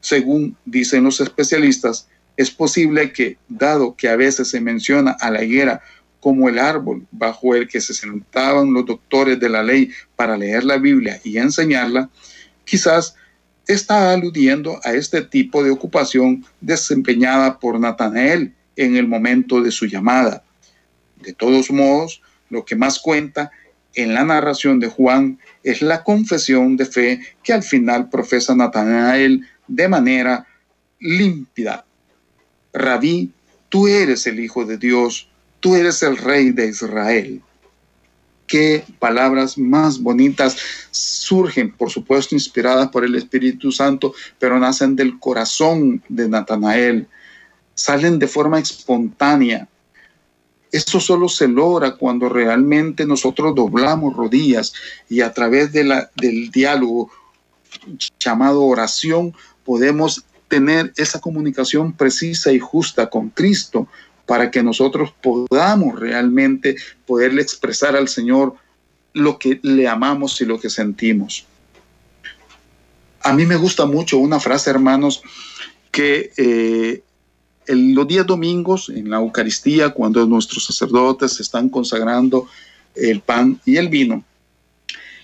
Según 0.00 0.56
dicen 0.64 1.04
los 1.04 1.20
especialistas, 1.20 2.08
es 2.36 2.50
posible 2.50 3.12
que, 3.12 3.36
dado 3.48 3.94
que 3.96 4.08
a 4.08 4.16
veces 4.16 4.48
se 4.48 4.60
menciona 4.60 5.12
a 5.20 5.30
la 5.30 5.44
higuera 5.44 5.82
como 6.20 6.48
el 6.48 6.58
árbol 6.58 7.06
bajo 7.10 7.54
el 7.54 7.66
que 7.66 7.80
se 7.80 7.94
sentaban 7.94 8.72
los 8.72 8.86
doctores 8.86 9.40
de 9.40 9.48
la 9.48 9.62
ley 9.62 9.90
para 10.16 10.36
leer 10.36 10.64
la 10.64 10.76
Biblia 10.76 11.20
y 11.24 11.38
enseñarla, 11.38 12.10
quizás 12.64 13.16
está 13.66 14.12
aludiendo 14.12 14.80
a 14.84 14.92
este 14.92 15.22
tipo 15.22 15.64
de 15.64 15.70
ocupación 15.70 16.44
desempeñada 16.60 17.58
por 17.58 17.78
Natanael 17.80 18.54
en 18.76 18.96
el 18.96 19.06
momento 19.06 19.60
de 19.62 19.70
su 19.70 19.86
llamada. 19.86 20.42
De 21.16 21.32
todos 21.32 21.70
modos, 21.70 22.22
lo 22.48 22.64
que 22.64 22.76
más 22.76 22.98
cuenta 22.98 23.50
en 23.94 24.14
la 24.14 24.24
narración 24.24 24.78
de 24.80 24.88
Juan 24.88 25.38
es 25.62 25.82
la 25.82 26.02
confesión 26.04 26.76
de 26.76 26.86
fe 26.86 27.20
que 27.42 27.52
al 27.52 27.62
final 27.62 28.08
profesa 28.08 28.54
Natanael 28.54 29.46
de 29.66 29.88
manera 29.88 30.46
límpida. 30.98 31.84
Rabí, 32.72 33.32
tú 33.68 33.88
eres 33.88 34.26
el 34.26 34.40
Hijo 34.40 34.64
de 34.64 34.78
Dios, 34.78 35.29
tú 35.60 35.76
eres 35.76 36.02
el 36.02 36.16
Rey 36.16 36.50
de 36.50 36.68
Israel. 36.68 37.42
Qué 38.46 38.84
palabras 38.98 39.56
más 39.56 40.02
bonitas 40.02 40.56
surgen, 40.90 41.70
por 41.72 41.90
supuesto, 41.90 42.34
inspiradas 42.34 42.88
por 42.88 43.04
el 43.04 43.14
Espíritu 43.14 43.70
Santo, 43.70 44.12
pero 44.40 44.58
nacen 44.58 44.96
del 44.96 45.20
corazón 45.20 46.02
de 46.08 46.28
Natanael, 46.28 47.06
salen 47.74 48.18
de 48.18 48.26
forma 48.26 48.58
espontánea. 48.58 49.68
Esto 50.72 50.98
solo 50.98 51.28
se 51.28 51.46
logra 51.46 51.96
cuando 51.96 52.28
realmente 52.28 53.06
nosotros 53.06 53.54
doblamos 53.54 54.16
rodillas 54.16 54.72
y 55.08 55.20
a 55.20 55.32
través 55.32 55.72
del 55.72 56.50
diálogo 56.50 57.10
llamado 58.18 58.62
oración 58.62 59.34
podemos 59.64 60.24
tener 60.48 60.92
esa 60.96 61.20
comunicación 61.20 61.92
precisa 61.92 62.52
y 62.52 62.58
justa 62.58 63.08
con 63.08 63.30
Cristo 63.30 63.86
para 64.30 64.48
que 64.48 64.62
nosotros 64.62 65.12
podamos 65.20 65.98
realmente 65.98 66.76
poderle 67.04 67.42
expresar 67.42 67.96
al 67.96 68.06
Señor 68.06 68.54
lo 69.12 69.40
que 69.40 69.58
le 69.64 69.88
amamos 69.88 70.40
y 70.40 70.44
lo 70.44 70.60
que 70.60 70.70
sentimos. 70.70 71.46
A 73.22 73.32
mí 73.32 73.44
me 73.44 73.56
gusta 73.56 73.86
mucho 73.86 74.18
una 74.18 74.38
frase, 74.38 74.70
hermanos, 74.70 75.20
que 75.90 76.30
eh, 76.36 77.02
los 77.66 78.06
días 78.06 78.24
domingos 78.24 78.88
en 78.88 79.10
la 79.10 79.16
Eucaristía, 79.16 79.88
cuando 79.90 80.24
nuestros 80.26 80.64
sacerdotes 80.64 81.40
están 81.40 81.68
consagrando 81.68 82.46
el 82.94 83.22
pan 83.22 83.60
y 83.64 83.78
el 83.78 83.88
vino 83.88 84.22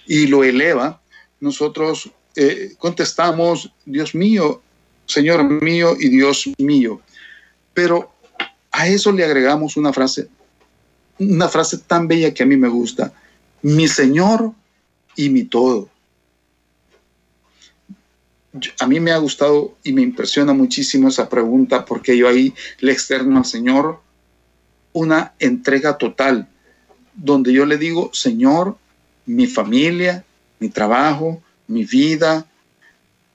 y 0.09 0.27
lo 0.27 0.43
eleva, 0.43 1.01
nosotros 1.39 2.11
eh, 2.35 2.75
contestamos, 2.77 3.71
Dios 3.85 4.17
mío, 4.17 4.63
Señor 5.05 5.45
mío 5.45 5.95
y 5.97 6.09
Dios 6.09 6.51
mío. 6.59 7.01
Pero 7.73 8.16
a 8.77 8.87
eso 8.89 9.11
le 9.11 9.25
agregamos 9.25 9.79
una 9.79 9.91
frase, 9.91 10.29
una 11.19 11.49
frase 11.49 11.79
tan 11.79 12.07
bella 12.07 12.35
que 12.35 12.43
a 12.43 12.47
mí 12.47 12.59
me 12.59 12.69
gusta, 12.69 13.11
mi 13.63 13.89
Señor 13.89 14.53
y 15.17 15.31
mi 15.31 15.45
todo. 15.45 15.89
A 18.79 18.87
mí 18.87 19.01
me 19.01 19.13
ha 19.13 19.17
gustado 19.17 19.77
y 19.83 19.93
me 19.93 20.03
impresiona 20.03 20.53
muchísimo 20.53 21.09
esa 21.09 21.31
pregunta 21.31 21.87
porque 21.87 22.19
yo 22.19 22.29
ahí 22.29 22.53
le 22.81 22.93
externo 22.93 23.39
al 23.39 23.47
Señor 23.47 24.03
una 24.93 25.33
entrega 25.39 25.97
total, 25.97 26.47
donde 27.15 27.55
yo 27.55 27.65
le 27.65 27.79
digo, 27.79 28.11
Señor, 28.13 28.77
mi 29.25 29.47
familia, 29.47 30.23
mi 30.59 30.69
trabajo, 30.69 31.43
mi 31.67 31.85
vida, 31.87 32.47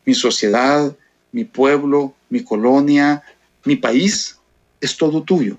mi 0.06 0.14
sociedad, 0.14 0.96
mi 1.32 1.46
pueblo, 1.46 2.14
mi 2.30 2.44
colonia, 2.44 3.24
mi 3.66 3.76
país, 3.76 4.38
es 4.82 4.98
todo 4.98 5.24
tuyo. 5.24 5.58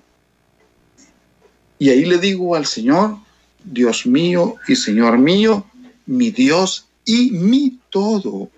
Y 1.79 1.89
ahí 1.91 2.05
le 2.05 2.19
digo 2.19 2.55
al 2.55 2.67
Señor, 2.67 3.19
Dios 3.65 4.07
mío 4.07 4.57
y 4.69 4.77
Señor 4.77 5.19
mío, 5.19 5.67
mi 6.07 6.31
Dios 6.31 6.87
y 7.05 7.31
mi 7.31 7.79
todo. 7.91 8.51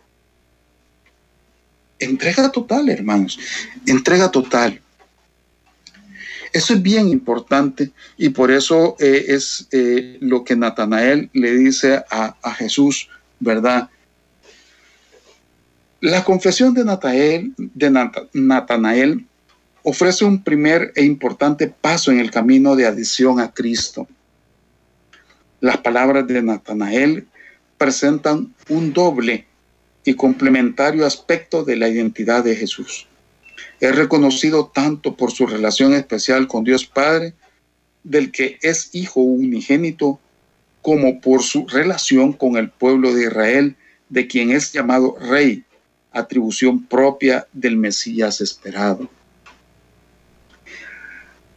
Entrega 1.98 2.50
total, 2.50 2.88
hermanos, 2.88 3.38
entrega 3.86 4.30
total. 4.30 4.80
Eso 6.52 6.74
es 6.74 6.82
bien 6.82 7.08
importante 7.08 7.92
y 8.16 8.28
por 8.28 8.50
eso 8.50 8.96
eh, 9.00 9.24
es 9.28 9.66
eh, 9.72 10.18
lo 10.20 10.44
que 10.44 10.54
Natanael 10.54 11.28
le 11.32 11.56
dice 11.56 12.04
a, 12.10 12.36
a 12.42 12.54
Jesús, 12.54 13.08
¿verdad? 13.40 13.90
La 16.00 16.22
confesión 16.22 16.74
de 16.74 16.84
Natanael, 16.84 17.54
de 17.56 18.08
Natanael 18.34 19.26
ofrece 19.84 20.24
un 20.24 20.42
primer 20.42 20.92
e 20.96 21.04
importante 21.04 21.68
paso 21.68 22.10
en 22.10 22.18
el 22.18 22.30
camino 22.30 22.74
de 22.74 22.86
adición 22.86 23.38
a 23.38 23.52
Cristo. 23.52 24.08
Las 25.60 25.76
palabras 25.78 26.26
de 26.26 26.42
Natanael 26.42 27.28
presentan 27.76 28.54
un 28.70 28.94
doble 28.94 29.46
y 30.02 30.14
complementario 30.14 31.06
aspecto 31.06 31.64
de 31.64 31.76
la 31.76 31.88
identidad 31.88 32.42
de 32.42 32.56
Jesús. 32.56 33.06
Es 33.78 33.94
reconocido 33.94 34.70
tanto 34.74 35.16
por 35.16 35.32
su 35.32 35.46
relación 35.46 35.92
especial 35.92 36.48
con 36.48 36.64
Dios 36.64 36.86
Padre, 36.86 37.34
del 38.02 38.32
que 38.32 38.58
es 38.62 38.88
hijo 38.94 39.20
unigénito, 39.20 40.18
como 40.80 41.20
por 41.20 41.42
su 41.42 41.66
relación 41.66 42.32
con 42.32 42.56
el 42.56 42.70
pueblo 42.70 43.14
de 43.14 43.24
Israel, 43.24 43.76
de 44.08 44.26
quien 44.26 44.50
es 44.50 44.72
llamado 44.72 45.16
rey 45.20 45.64
atribución 46.10 46.86
propia 46.86 47.46
del 47.52 47.76
Mesías 47.76 48.40
esperado. 48.40 49.10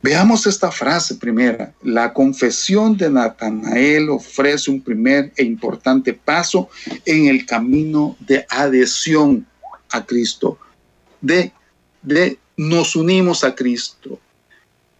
Veamos 0.01 0.45
esta 0.45 0.71
frase 0.71 1.15
primera. 1.15 1.73
La 1.81 2.13
confesión 2.13 2.95
de 2.95 3.09
Natanael 3.09 4.09
ofrece 4.09 4.69
un 4.69 4.81
primer 4.81 5.33
e 5.35 5.43
importante 5.43 6.13
paso 6.13 6.69
en 7.05 7.27
el 7.27 7.45
camino 7.45 8.15
de 8.19 8.45
adhesión 8.49 9.45
a 9.91 10.05
Cristo, 10.05 10.59
de, 11.21 11.51
de 12.01 12.37
nos 12.55 12.95
unimos 12.95 13.43
a 13.43 13.55
Cristo. 13.55 14.19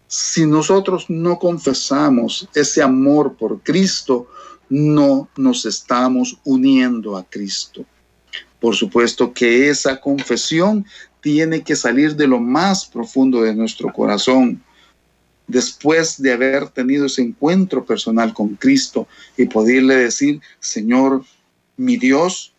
Si 0.08 0.46
nosotros 0.46 1.06
no 1.08 1.38
confesamos 1.38 2.48
ese 2.54 2.82
amor 2.82 3.36
por 3.36 3.62
Cristo, 3.62 4.28
no 4.68 5.28
nos 5.36 5.64
estamos 5.64 6.38
uniendo 6.44 7.16
a 7.16 7.24
Cristo. 7.24 7.84
Por 8.60 8.74
supuesto 8.74 9.32
que 9.32 9.68
esa 9.68 10.00
confesión 10.00 10.84
tiene 11.20 11.62
que 11.62 11.76
salir 11.76 12.16
de 12.16 12.26
lo 12.26 12.40
más 12.40 12.86
profundo 12.86 13.42
de 13.42 13.54
nuestro 13.54 13.92
corazón, 13.92 14.62
después 15.48 16.20
de 16.22 16.32
haber 16.32 16.68
tenido 16.68 17.06
ese 17.06 17.22
encuentro 17.22 17.84
personal 17.84 18.32
con 18.32 18.54
Cristo 18.54 19.08
y 19.36 19.46
poderle 19.46 19.96
decir, 19.96 20.40
Señor, 20.60 21.24
mi 21.76 21.96
Dios 21.96 22.52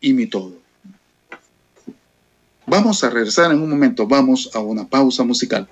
y 0.00 0.12
mi 0.12 0.26
todo. 0.26 0.52
Vamos 2.66 3.02
a 3.02 3.10
regresar 3.10 3.50
en 3.50 3.60
un 3.60 3.70
momento, 3.70 4.06
vamos 4.06 4.50
a 4.54 4.60
una 4.60 4.86
pausa 4.86 5.24
musical. 5.24 5.68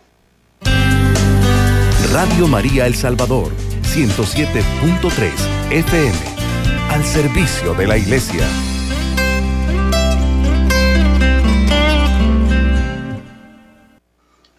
Radio 2.12 2.46
María 2.46 2.86
El 2.86 2.94
Salvador, 2.94 3.52
107.3 3.94 5.32
FM, 5.70 6.18
al 6.90 7.04
servicio 7.04 7.72
de 7.74 7.86
la 7.86 7.96
iglesia. 7.96 8.46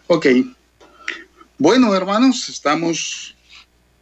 Ok. 0.08 0.28
Bueno, 1.60 1.96
hermanos, 1.96 2.50
estamos 2.50 3.36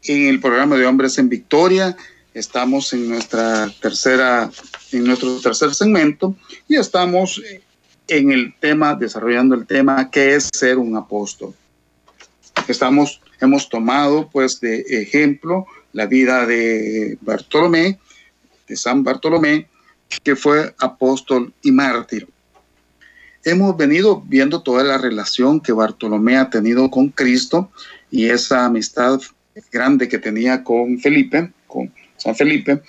en 0.06 0.28
el 0.28 0.40
programa 0.40 0.78
de 0.78 0.86
Hombres 0.86 1.18
en 1.18 1.28
Victoria. 1.28 1.98
Estamos 2.34 2.94
en 2.94 3.10
nuestra 3.10 3.70
tercera, 3.82 4.50
en 4.94 5.04
nuestro 5.04 5.38
tercer 5.42 5.76
segmento 5.76 6.34
y 6.70 6.78
estamos 6.78 7.42
en 8.08 8.32
el 8.32 8.56
tema, 8.58 8.96
desarrollando 8.96 9.54
el 9.54 9.68
tema 9.68 10.10
que 10.10 10.36
es 10.36 10.50
ser 10.54 10.78
un 10.78 10.96
apóstol. 10.96 11.54
Estamos, 12.70 13.20
hemos 13.42 13.68
tomado 13.68 14.30
pues 14.30 14.62
de 14.62 14.86
ejemplo 14.88 15.66
la 15.92 16.06
vida 16.06 16.46
de 16.46 17.18
Bartolomé, 17.20 18.00
de 18.66 18.78
San 18.78 19.04
Bartolomé, 19.04 19.68
que 20.24 20.38
fue 20.38 20.74
apóstol 20.80 21.54
y 21.62 21.74
mártir 21.74 22.30
hemos 23.43 23.75
venido 23.77 24.21
viendo 24.21 24.62
toda 24.62 24.84
la 24.84 24.97
relación 24.97 25.60
que 25.60 25.71
Bartolomé 25.71 26.38
ha 26.38 26.49
tenido 26.49 26.89
con 26.91 27.10
Cristo 27.10 27.71
y 28.10 28.30
esa 28.30 28.65
amistad 28.65 29.19
grande 29.71 30.08
que 30.08 30.17
tenía 30.17 30.63
con 30.63 30.99
Felipe, 30.99 31.51
con 31.67 31.93
San 32.17 32.36
Felipe, 32.36 32.82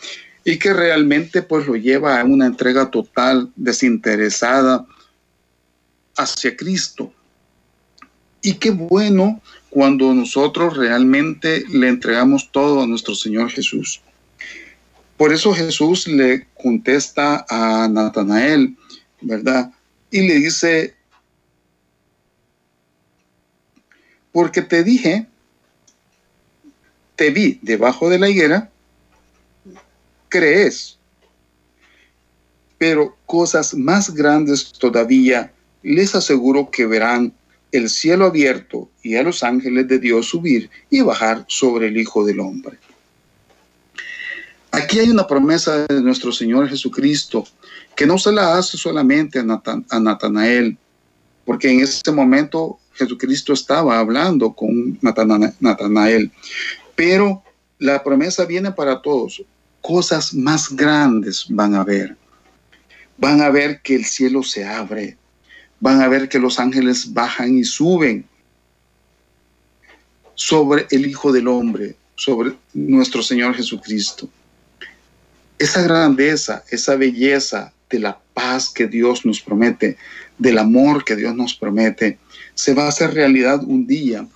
y 0.44 0.58
que 0.58 0.72
realmente 0.72 1.42
pues 1.42 1.66
lo 1.66 1.76
lleva 1.76 2.20
a 2.20 2.24
una 2.24 2.46
entrega 2.46 2.90
total, 2.90 3.50
desinteresada 3.56 4.86
hacia 6.16 6.56
Cristo. 6.56 7.12
Y 8.42 8.54
qué 8.54 8.70
bueno 8.70 9.40
cuando 9.70 10.12
nosotros 10.12 10.76
realmente 10.76 11.64
le 11.68 11.88
entregamos 11.88 12.50
todo 12.50 12.82
a 12.82 12.86
nuestro 12.86 13.14
Señor 13.14 13.50
Jesús. 13.50 14.02
Por 15.16 15.32
eso 15.32 15.54
Jesús 15.54 16.08
le 16.08 16.48
contesta 16.60 17.46
a 17.48 17.88
Natanael, 17.88 18.76
¿verdad? 19.20 19.70
Y 20.12 20.20
le 20.29 20.35
dice, 20.35 20.94
porque 24.31 24.61
te 24.61 24.85
dije, 24.85 25.27
te 27.16 27.31
vi 27.31 27.59
debajo 27.62 28.11
de 28.11 28.18
la 28.18 28.29
higuera, 28.29 28.70
crees, 30.29 30.98
pero 32.77 33.16
cosas 33.25 33.75
más 33.75 34.14
grandes 34.14 34.72
todavía 34.72 35.51
les 35.83 36.14
aseguro 36.14 36.70
que 36.70 36.85
verán 36.85 37.33
el 37.72 37.88
cielo 37.88 38.27
abierto 38.27 38.90
y 39.03 39.16
a 39.16 39.22
los 39.22 39.42
ángeles 39.42 39.88
de 39.88 39.98
Dios 39.98 40.27
subir 40.27 40.68
y 40.90 41.01
bajar 41.01 41.46
sobre 41.48 41.88
el 41.88 41.96
Hijo 41.96 42.22
del 42.27 42.40
Hombre. 42.40 42.77
Aquí 44.72 44.98
hay 44.98 45.09
una 45.09 45.27
promesa 45.27 45.87
de 45.87 46.03
nuestro 46.03 46.33
Señor 46.33 46.68
Jesucristo 46.68 47.46
que 47.96 48.07
no 48.07 48.18
se 48.18 48.33
la 48.33 48.57
hace 48.57 48.76
solamente 48.76 49.38
a, 49.38 50.00
Natanael, 50.00 50.76
porque 51.44 51.70
en 51.70 51.81
ese 51.81 52.11
momento 52.12 52.78
Jesucristo 52.94 53.52
estaba 53.52 53.98
hablando 53.98 54.52
con 54.52 54.98
Natanael, 55.00 56.31
pero 56.94 57.42
la 57.78 58.02
promesa 58.02 58.44
viene 58.44 58.72
para 58.72 59.02
todos. 59.02 59.42
Cosas 59.81 60.33
más 60.35 60.68
grandes 60.70 61.46
van 61.48 61.74
a 61.74 61.85
ver. 61.85 62.16
Van 63.18 63.40
a 63.40 63.50
ver 63.50 63.81
que 63.83 63.96
el 63.96 64.05
cielo 64.05 64.42
se 64.42 64.64
abre. 64.64 65.16
Van 65.81 66.00
a 66.00 66.09
ver 66.09 66.28
que 66.28 66.38
los 66.38 66.61
ángeles 66.61 67.12
bajan 67.12 67.59
y 67.59 67.64
suben 67.64 68.24
sobre 70.35 70.87
el 70.90 71.07
Hijo 71.07 71.33
del 71.33 71.48
Hombre, 71.48 71.96
sobre 72.14 72.55
nuestro 72.72 73.22
Señor 73.22 73.55
Jesucristo. 73.55 74.28
Esa 75.59 75.83
grandeza, 75.83 76.64
esa 76.70 76.96
belleza, 76.96 77.72
de 77.92 78.00
la 78.00 78.18
paz 78.35 78.70
que 78.70 78.88
Dios 78.88 79.24
nos 79.24 79.40
promete, 79.40 79.96
del 80.38 80.59
amor 80.59 81.05
que 81.05 81.14
Dios 81.14 81.37
nos 81.37 81.55
promete, 81.55 82.18
se 82.55 82.74
va 82.74 82.87
a 82.87 82.88
hacer 82.88 83.14
realidad 83.14 83.62
un 83.62 83.87
día 83.87 84.26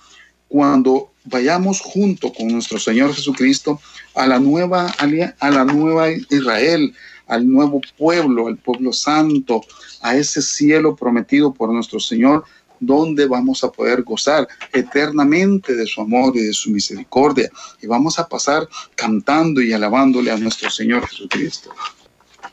cuando 0.47 1.11
vayamos 1.25 1.81
junto 1.81 2.31
con 2.31 2.47
nuestro 2.47 2.79
Señor 2.79 3.13
Jesucristo 3.13 3.81
a 4.15 4.25
la 4.27 4.39
nueva 4.39 4.93
a 5.39 5.49
la 5.49 5.65
nueva 5.65 6.09
Israel, 6.11 6.93
al 7.27 7.49
nuevo 7.49 7.81
pueblo, 7.97 8.47
al 8.47 8.57
pueblo 8.57 8.93
santo, 8.93 9.61
a 10.01 10.15
ese 10.15 10.41
cielo 10.41 10.95
prometido 10.95 11.53
por 11.53 11.73
nuestro 11.73 11.99
Señor, 11.99 12.45
donde 12.79 13.25
vamos 13.25 13.63
a 13.63 13.71
poder 13.71 14.03
gozar 14.03 14.47
eternamente 14.71 15.75
de 15.75 15.85
su 15.87 15.99
amor 15.99 16.37
y 16.37 16.41
de 16.41 16.53
su 16.53 16.69
misericordia. 16.69 17.49
Y 17.81 17.87
vamos 17.87 18.19
a 18.19 18.27
pasar 18.27 18.67
cantando 18.95 19.61
y 19.61 19.73
alabándole 19.73 20.31
a 20.31 20.37
nuestro 20.37 20.69
Señor 20.69 21.07
Jesucristo. 21.07 21.71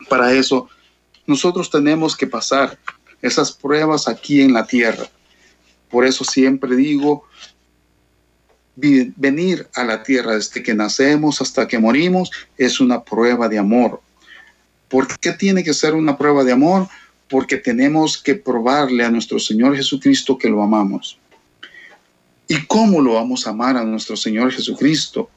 Para 0.09 0.33
eso 0.33 0.69
nosotros 1.27 1.71
tenemos 1.71 2.17
que 2.17 2.27
pasar 2.27 2.79
esas 3.23 3.53
pruebas 3.53 4.09
aquí 4.09 4.43
en 4.43 4.53
la 4.53 4.67
tierra. 4.67 5.07
Por 5.91 6.05
eso 6.05 6.25
siempre 6.25 6.77
digo, 6.77 7.25
venir 8.77 9.69
a 9.75 9.85
la 9.85 10.03
tierra 10.03 10.35
desde 10.35 10.63
que 10.63 10.75
nacemos 10.75 11.41
hasta 11.41 11.69
que 11.69 11.79
morimos 11.79 12.31
es 12.59 12.81
una 12.81 13.03
prueba 13.03 13.49
de 13.49 13.59
amor. 13.59 14.03
¿Por 14.89 15.19
qué 15.19 15.33
tiene 15.33 15.65
que 15.65 15.75
ser 15.75 15.95
una 15.95 16.19
prueba 16.19 16.45
de 16.45 16.53
amor? 16.53 16.89
Porque 17.29 17.57
tenemos 17.57 18.19
que 18.19 18.35
probarle 18.35 19.05
a 19.05 19.11
nuestro 19.11 19.39
Señor 19.39 19.77
Jesucristo 19.77 20.37
que 20.37 20.49
lo 20.49 20.63
amamos. 20.63 21.19
¿Y 22.47 22.67
cómo 22.67 23.01
lo 23.01 23.15
vamos 23.15 23.47
a 23.47 23.51
amar 23.51 23.77
a 23.77 23.85
nuestro 23.85 24.17
Señor 24.17 24.53
Jesucristo? 24.53 25.31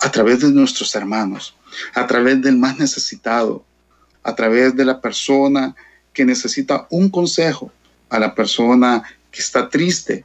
A 0.00 0.10
través 0.10 0.40
de 0.40 0.50
nuestros 0.50 0.94
hermanos, 0.94 1.54
a 1.94 2.06
través 2.06 2.40
del 2.40 2.56
más 2.56 2.78
necesitado, 2.78 3.64
a 4.22 4.34
través 4.34 4.76
de 4.76 4.84
la 4.84 5.00
persona 5.00 5.74
que 6.12 6.24
necesita 6.24 6.86
un 6.90 7.08
consejo, 7.08 7.72
a 8.08 8.18
la 8.18 8.34
persona 8.34 9.02
que 9.30 9.40
está 9.40 9.68
triste, 9.68 10.24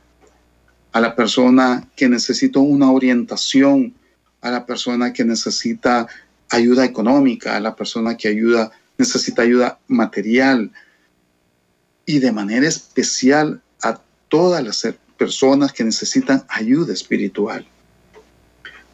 a 0.92 1.00
la 1.00 1.16
persona 1.16 1.88
que 1.96 2.10
necesita 2.10 2.60
una 2.60 2.92
orientación, 2.92 3.94
a 4.42 4.50
la 4.50 4.66
persona 4.66 5.14
que 5.14 5.24
necesita 5.24 6.08
ayuda 6.50 6.86
económica, 6.86 7.56
a 7.56 7.60
la 7.60 7.76
persona 7.76 8.16
que 8.16 8.28
ayuda, 8.28 8.72
necesita 8.98 9.42
ayuda 9.42 9.80
material 9.88 10.72
y 12.06 12.20
de 12.20 12.32
manera 12.32 12.68
especial 12.68 13.62
a 13.82 14.00
todas 14.30 14.64
las 14.64 14.88
personas 15.18 15.74
que 15.74 15.84
necesitan 15.84 16.46
ayuda 16.48 16.94
espiritual. 16.94 17.68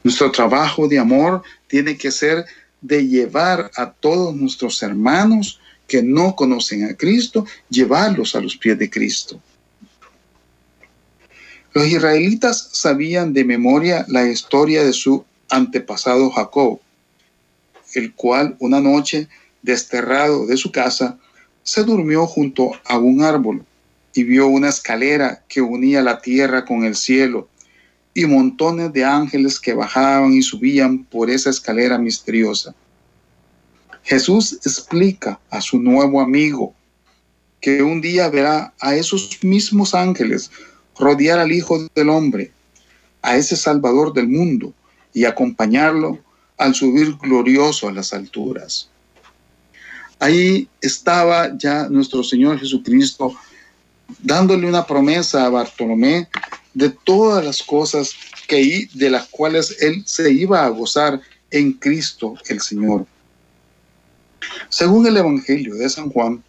Nuestro 0.04 0.32
trabajo 0.32 0.88
de 0.88 0.98
amor 0.98 1.44
tiene 1.68 1.98
que 1.98 2.12
ser 2.12 2.46
de 2.82 3.08
llevar 3.08 3.72
a 3.76 3.92
todos 3.92 4.36
nuestros 4.36 4.82
hermanos 4.84 5.60
que 5.88 6.02
no 6.02 6.36
conocen 6.36 6.86
a 6.86 6.96
Cristo, 6.96 7.46
llevarlos 7.70 8.36
a 8.36 8.42
los 8.42 8.58
pies 8.58 8.78
de 8.78 8.90
Cristo. 8.90 9.40
Los 11.74 11.88
israelitas 11.88 12.70
sabían 12.74 13.34
de 13.34 13.46
memoria 13.46 14.06
la 14.10 14.28
historia 14.28 14.84
de 14.84 14.94
su 14.94 15.24
antepasado 15.50 16.30
Jacob, 16.32 16.80
el 17.94 18.14
cual 18.14 18.56
una 18.60 18.82
noche, 18.82 19.28
desterrado 19.62 20.48
de 20.48 20.58
su 20.58 20.72
casa, 20.72 21.18
se 21.64 21.84
durmió 21.84 22.26
junto 22.26 22.72
a 22.86 22.98
un 22.98 23.22
árbol 23.22 23.64
y 24.14 24.24
vio 24.24 24.48
una 24.48 24.70
escalera 24.70 25.44
que 25.48 25.62
unía 25.62 26.02
la 26.02 26.22
tierra 26.22 26.66
con 26.66 26.84
el 26.84 26.96
cielo 26.96 27.48
y 28.14 28.26
montones 28.26 28.92
de 28.94 29.06
ángeles 29.06 29.60
que 29.60 29.74
bajaban 29.74 30.34
y 30.34 30.42
subían 30.42 31.04
por 31.06 31.30
esa 31.30 31.50
escalera 31.50 31.98
misteriosa. 31.98 32.76
Jesús 34.04 34.54
explica 34.66 35.40
a 35.50 35.62
su 35.62 35.80
nuevo 35.80 36.20
amigo 36.20 36.74
que 37.62 37.84
un 37.84 38.02
día 38.02 38.28
verá 38.30 38.74
a 38.80 38.96
esos 38.96 39.40
mismos 39.44 39.94
ángeles 39.94 40.52
rodear 40.98 41.40
al 41.40 41.52
Hijo 41.52 41.88
del 41.96 42.10
Hombre, 42.10 42.52
a 43.22 43.38
ese 43.38 43.56
Salvador 43.56 44.14
del 44.14 44.28
mundo, 44.28 44.74
y 45.14 45.26
acompañarlo 45.26 46.20
al 46.58 46.74
subir 46.74 47.16
glorioso 47.18 47.88
a 47.88 47.92
las 47.92 48.14
alturas. 48.14 48.90
Ahí 50.20 50.68
estaba 50.82 51.58
ya 51.58 51.90
nuestro 51.90 52.24
Señor 52.24 52.60
Jesucristo 52.60 53.36
dándole 54.20 54.68
una 54.68 54.86
promesa 54.86 55.46
a 55.46 55.50
Bartolomé 55.50 56.28
de 56.74 56.90
todas 56.90 57.44
las 57.44 57.64
cosas 57.64 58.14
que 58.48 58.88
de 58.94 59.10
las 59.10 59.28
cuales 59.28 59.78
él 59.82 60.04
se 60.06 60.32
iba 60.32 60.66
a 60.66 60.70
gozar 60.70 61.22
en 61.50 61.74
Cristo 61.74 62.36
el 62.48 62.62
Señor. 62.62 63.06
Según 64.70 65.06
el 65.06 65.18
Evangelio 65.18 65.76
de 65.76 65.90
San 65.90 66.10
Juan, 66.10 66.44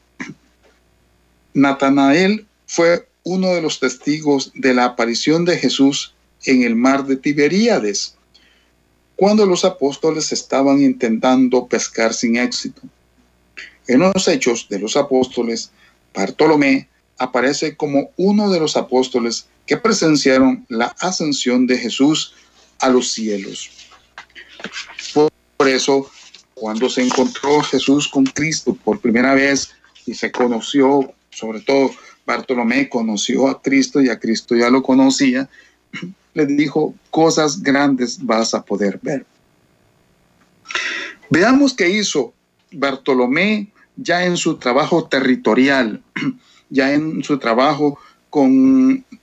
Natanael 1.55 2.47
fue 2.67 3.07
uno 3.25 3.49
de 3.49 3.63
los 3.63 3.81
testigos 3.81 4.53
de 4.55 4.75
la 4.75 4.85
aparición 4.87 5.45
de 5.45 5.59
Jesús 5.59 6.15
en 6.45 6.63
el 6.63 6.75
mar 6.75 7.07
de 7.07 7.17
Tiberíades, 7.17 8.17
cuando 9.17 9.47
los 9.47 9.65
apóstoles 9.65 10.33
estaban 10.33 10.83
intentando 10.83 11.67
pescar 11.67 12.15
sin 12.15 12.37
éxito. 12.37 12.83
En 13.87 14.01
los 14.01 14.27
hechos 14.27 14.67
de 14.69 14.79
los 14.79 14.97
apóstoles, 14.97 15.71
Bartolomé 16.15 16.89
aparece 17.19 17.77
como 17.77 18.11
uno 18.17 18.51
de 18.51 18.59
los 18.59 18.77
apóstoles 18.77 19.47
que 19.67 19.77
presenciaron 19.77 20.65
la 20.69 20.95
ascensión 21.01 21.67
de 21.67 21.79
Jesús 21.79 22.35
a 22.81 22.89
los 22.89 23.13
cielos. 23.13 23.71
Por 25.13 25.69
eso, 25.69 26.11
cuando 26.55 26.89
se 26.89 27.03
encontró 27.03 27.61
Jesús 27.63 28.09
con 28.09 28.25
Cristo 28.25 28.77
por 28.85 29.01
primera 29.01 29.35
vez 29.35 29.71
y 30.07 30.15
se 30.15 30.33
conoció, 30.33 31.13
sobre 31.31 31.61
todo 31.61 31.91
Bartolomé 32.27 32.89
conoció 32.89 33.49
a 33.49 33.61
Cristo 33.61 34.01
y 34.01 34.09
a 34.09 34.19
Cristo 34.19 34.57
ya 34.57 34.71
lo 34.71 34.83
conocía, 34.83 35.49
le 36.35 36.47
dijo, 36.47 36.95
cosas 37.11 37.63
grandes 37.63 38.25
vas 38.25 38.55
a 38.55 38.65
poder 38.65 38.99
ver. 39.03 39.27
Veamos 41.31 41.75
qué 41.75 41.89
hizo 41.89 42.35
Bartolomé 42.73 43.73
ya 43.97 44.25
en 44.25 44.37
su 44.37 44.57
trabajo 44.57 45.05
territorial, 45.05 46.03
ya 46.71 46.93
en 46.93 47.23
su 47.23 47.39
trabajo 47.39 47.99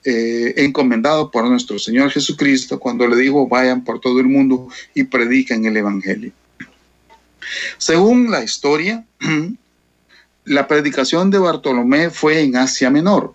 eh, 0.03 0.53
encomendado 0.57 1.31
por 1.31 1.47
nuestro 1.47 1.79
Señor 1.79 2.11
Jesucristo 2.11 2.79
cuando 2.79 3.07
le 3.07 3.15
dijo, 3.17 3.47
vayan 3.47 3.83
por 3.83 3.99
todo 3.99 4.19
el 4.19 4.27
mundo 4.27 4.67
y 4.93 5.03
prediquen 5.03 5.65
el 5.65 5.77
Evangelio. 5.77 6.31
Según 7.77 8.29
la 8.29 8.43
historia, 8.43 9.05
la 10.45 10.67
predicación 10.67 11.31
de 11.31 11.39
Bartolomé 11.39 12.09
fue 12.09 12.41
en 12.41 12.55
Asia 12.55 12.89
Menor. 12.89 13.33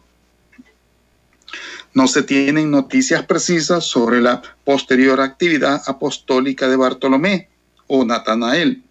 No 1.93 2.09
se 2.09 2.23
tienen 2.23 2.71
noticias 2.71 3.25
precisas 3.25 3.85
sobre 3.85 4.21
la 4.21 4.43
posterior 4.65 5.21
actividad 5.21 5.83
apostólica 5.87 6.69
de 6.69 6.77
Bartolomé 6.77 7.49
o 7.87 8.05
Natanael, 8.05 8.83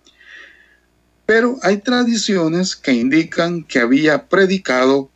pero 1.25 1.57
hay 1.63 1.77
tradiciones 1.77 2.75
que 2.75 2.93
indican 2.93 3.63
que 3.63 3.79
había 3.79 4.27
predicado 4.27 5.09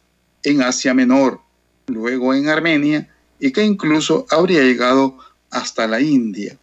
en 0.43 0.61
Asia 0.61 0.93
Menor, 0.93 1.41
luego 1.87 2.33
en 2.33 2.49
Armenia 2.49 3.07
y 3.39 3.51
que 3.51 3.63
incluso 3.63 4.25
habría 4.29 4.61
llegado 4.61 5.17
hasta 5.49 5.87
la 5.87 6.01
India. 6.01 6.57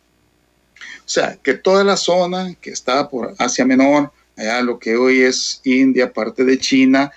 O 0.79 1.09
sea, 1.09 1.39
que 1.43 1.55
toda 1.55 1.85
la 1.85 1.97
zona 1.97 2.55
que 2.61 2.71
está 2.71 3.09
por 3.09 3.35
Asia 3.39 3.65
Menor, 3.65 4.13
allá 4.37 4.63
lo 4.63 4.79
que 4.79 4.97
hoy 4.97 5.21
es 5.21 5.61
India, 5.65 6.13
parte 6.13 6.45
de 6.45 6.59
China, 6.59 7.11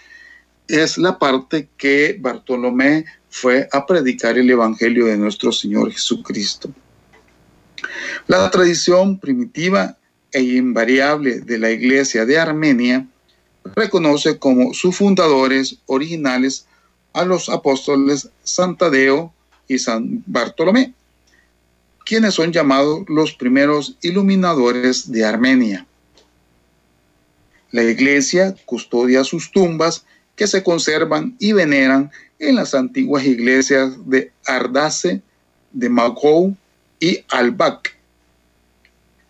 es 0.68 0.98
la 0.98 1.18
parte 1.18 1.70
que 1.78 2.18
Bartolomé 2.20 3.06
fue 3.30 3.68
a 3.72 3.86
predicar 3.86 4.38
el 4.38 4.50
Evangelio 4.50 5.06
de 5.06 5.18
nuestro 5.18 5.52
Señor 5.52 5.92
Jesucristo. 5.92 6.70
La 8.28 8.50
tradición 8.52 9.20
primitiva 9.20 9.98
e 10.32 10.42
invariable 10.42 11.40
de 11.40 11.60
la 11.60 11.72
Iglesia 11.72 12.26
de 12.26 12.40
Armenia 12.40 13.06
reconoce 13.76 14.38
como 14.38 14.74
sus 14.74 14.96
fundadores 14.96 15.78
originales 15.86 16.67
a 17.18 17.26
los 17.26 17.50
apóstoles 17.50 18.30
Santadeo 18.44 19.34
y 19.68 19.80
San 19.80 20.24
Bartolomé, 20.28 20.94
quienes 22.06 22.36
son 22.36 22.54
llamados 22.54 23.06
los 23.10 23.34
primeros 23.34 23.98
iluminadores 24.02 25.12
de 25.12 25.26
Armenia. 25.26 25.88
La 27.72 27.84
iglesia 27.84 28.56
custodia 28.66 29.24
sus 29.24 29.52
tumbas 29.52 30.06
que 30.36 30.46
se 30.46 30.64
conservan 30.64 31.36
y 31.40 31.54
veneran 31.54 32.12
en 32.38 32.56
las 32.56 32.76
antiguas 32.76 33.26
iglesias 33.26 33.94
de 34.06 34.32
Ardace, 34.46 35.22
de 35.72 35.90
Magou 35.90 36.56
y 37.00 37.24
Albak, 37.30 37.98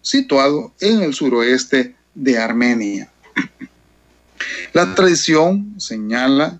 situado 0.02 0.74
en 0.82 1.04
el 1.04 1.14
suroeste 1.14 1.96
de 2.14 2.38
Armenia. 2.38 3.10
La 4.74 4.94
tradición 4.94 5.76
señala 5.80 6.60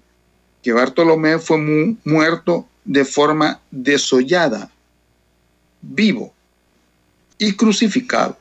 que 0.68 0.74
Bartolomé 0.74 1.40
fue 1.40 1.96
muerto 2.04 2.68
de 2.84 3.06
forma 3.06 3.62
desollada, 3.72 4.70
vivo 5.82 6.34
y 7.38 7.54
crucificado. 7.54 8.38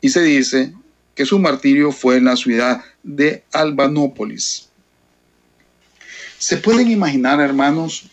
Y 0.00 0.10
se 0.10 0.22
dice 0.22 0.72
que 1.16 1.26
su 1.26 1.40
martirio 1.40 1.90
fue 1.90 2.18
en 2.18 2.26
la 2.26 2.36
ciudad 2.36 2.84
de 3.02 3.42
Albanópolis. 3.52 4.68
¿Se 6.38 6.56
pueden 6.58 6.88
imaginar, 6.88 7.40
hermanos, 7.40 8.04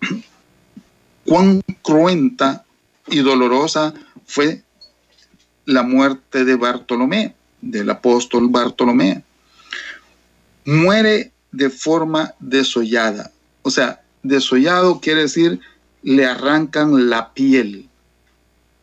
cuán 1.26 1.62
cruenta 1.82 2.64
y 3.08 3.18
dolorosa 3.18 3.94
fue 4.28 4.62
la 5.64 5.82
muerte 5.82 6.44
de 6.44 6.54
Bartolomé, 6.54 7.34
del 7.60 7.90
apóstol 7.90 8.46
Bartolomé? 8.48 9.24
Muere 10.64 11.32
de 11.52 11.70
forma 11.70 12.34
desollada. 12.38 13.30
O 13.62 13.70
sea, 13.70 14.02
desollado 14.22 15.00
quiere 15.00 15.22
decir 15.22 15.60
le 16.02 16.24
arrancan 16.24 17.10
la 17.10 17.32
piel. 17.32 17.88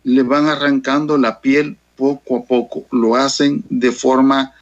Le 0.04 0.24
van 0.24 0.48
arrancando 0.48 1.18
la 1.18 1.40
piel 1.40 1.78
poco 1.96 2.38
a 2.38 2.44
poco. 2.44 2.86
Lo 2.92 3.16
hacen 3.16 3.64
de 3.70 3.92
forma 3.92 4.54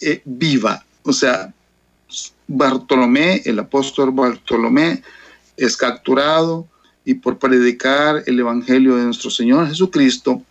eh, 0.00 0.22
viva. 0.24 0.84
O 1.04 1.12
sea, 1.12 1.54
Bartolomé, 2.46 3.42
el 3.44 3.58
apóstol 3.58 4.10
Bartolomé, 4.10 5.02
es 5.56 5.76
capturado 5.76 6.66
y 7.04 7.14
por 7.14 7.38
predicar 7.38 8.22
el 8.26 8.40
Evangelio 8.40 8.96
de 8.96 9.04
nuestro 9.04 9.30
Señor 9.30 9.68
Jesucristo, 9.68 10.42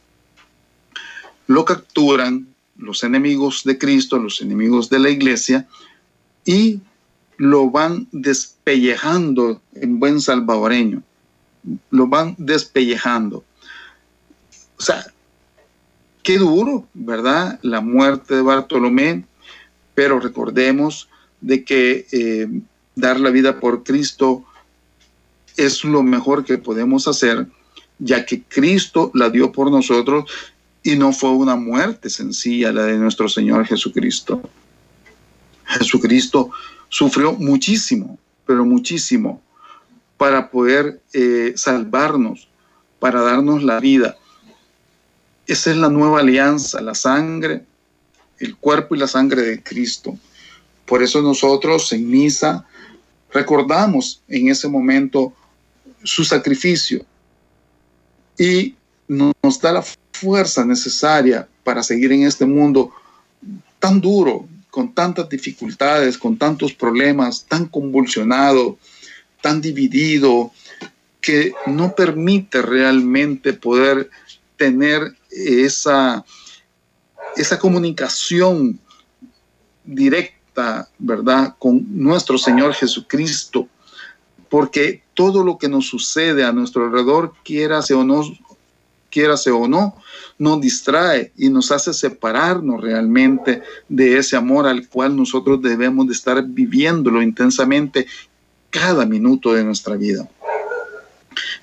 lo 1.48 1.66
capturan 1.66 2.48
los 2.78 3.04
enemigos 3.04 3.64
de 3.64 3.78
Cristo, 3.78 4.18
los 4.18 4.42
enemigos 4.42 4.90
de 4.90 5.00
la 5.00 5.10
iglesia, 5.10 5.68
y 6.46 6.82
lo 7.38 7.70
van 7.70 8.08
despellejando 8.12 9.62
en 9.76 10.00
buen 10.00 10.22
salvadoreño. 10.22 11.04
Lo 11.90 12.08
van 12.08 12.36
despellejando. 12.38 13.44
O 14.78 14.82
sea, 14.82 15.06
qué 16.24 16.38
duro, 16.38 16.88
¿verdad? 16.94 17.60
La 17.62 17.82
muerte 17.82 18.36
de 18.36 18.42
Bartolomé, 18.42 19.26
pero 19.96 20.20
recordemos 20.20 21.10
de 21.42 21.64
que 21.64 22.08
eh, 22.12 22.48
dar 22.96 23.20
la 23.20 23.30
vida 23.30 23.60
por 23.60 23.84
Cristo 23.84 24.44
es 25.58 25.84
lo 25.84 26.04
mejor 26.04 26.46
que 26.46 26.58
podemos 26.58 27.08
hacer, 27.08 27.48
ya 28.00 28.26
que 28.26 28.42
Cristo 28.42 29.12
la 29.14 29.30
dio 29.30 29.52
por 29.52 29.70
nosotros 29.70 30.26
Y 30.86 30.96
no 30.98 31.14
fue 31.14 31.30
una 31.30 31.56
muerte 31.56 32.10
sencilla 32.10 32.74
la 32.74 32.84
de 32.84 32.98
nuestro 32.98 33.30
Señor 33.30 33.66
Jesucristo. 33.66 34.42
Jesucristo 35.66 36.52
sufrió 36.90 37.34
muchísimo, 37.34 38.18
pero 38.46 38.66
muchísimo, 38.66 39.42
para 40.18 40.50
poder 40.50 41.02
eh, 41.14 41.54
salvarnos, 41.56 42.48
para 43.00 43.22
darnos 43.22 43.64
la 43.64 43.80
vida. 43.80 44.18
Esa 45.48 45.72
es 45.72 45.78
la 45.78 45.90
nueva 45.90 46.20
alianza, 46.20 46.82
la 46.82 46.96
sangre, 46.96 47.66
el 48.40 48.56
cuerpo 48.56 48.96
y 48.96 49.00
la 49.00 49.08
sangre 49.08 49.42
de 49.42 49.64
Cristo. 49.64 50.18
Por 50.86 51.02
eso 51.02 51.22
nosotros 51.22 51.92
en 51.94 52.10
misa 52.10 52.66
recordamos 53.32 54.22
en 54.28 54.50
ese 54.50 54.68
momento 54.68 55.34
su 56.04 56.24
sacrificio 56.24 57.06
y 58.38 58.76
nos 59.08 59.60
da 59.62 59.72
la 59.72 59.84
fuerza 60.12 60.66
necesaria 60.66 61.48
para 61.64 61.84
seguir 61.84 62.12
en 62.12 62.24
este 62.24 62.46
mundo 62.46 62.92
tan 63.80 64.00
duro, 64.00 64.48
con 64.74 64.96
tantas 64.96 65.30
dificultades, 65.30 66.18
con 66.18 66.36
tantos 66.36 66.74
problemas, 66.74 67.46
tan 67.48 67.68
convulsionado, 67.68 68.80
tan 69.40 69.62
dividido, 69.62 70.52
que 71.22 71.54
no 71.68 71.94
permite 71.94 72.60
realmente 72.64 73.54
poder 73.54 74.10
tener 74.58 75.16
esa, 75.30 76.26
esa 77.36 77.60
comunicación 77.60 78.80
directa, 79.84 80.90
¿verdad?, 80.98 81.54
con 81.60 81.86
nuestro 81.90 82.40
Señor 82.40 82.74
Jesucristo, 82.74 83.68
porque 84.50 85.04
todo 85.14 85.44
lo 85.44 85.60
que 85.60 85.70
nos 85.70 85.86
sucede 85.86 86.44
a 86.44 86.52
nuestro 86.52 86.86
alrededor, 86.86 87.36
quiera 87.44 87.82
o 87.82 88.04
no, 88.04 88.24
quiérase 89.14 89.52
o 89.52 89.68
no, 89.68 89.96
nos 90.40 90.60
distrae 90.60 91.32
y 91.38 91.50
nos 91.50 91.72
hace 91.72 91.94
separarnos 91.94 92.82
realmente 92.82 93.62
de 93.88 94.18
ese 94.18 94.36
amor 94.36 94.66
al 94.66 94.88
cual 94.88 95.16
nosotros 95.16 95.62
debemos 95.62 96.08
de 96.08 96.14
estar 96.14 96.44
viviéndolo 96.44 97.22
intensamente 97.22 98.08
cada 98.72 99.06
minuto 99.06 99.54
de 99.54 99.64
nuestra 99.64 99.96
vida. 99.96 100.28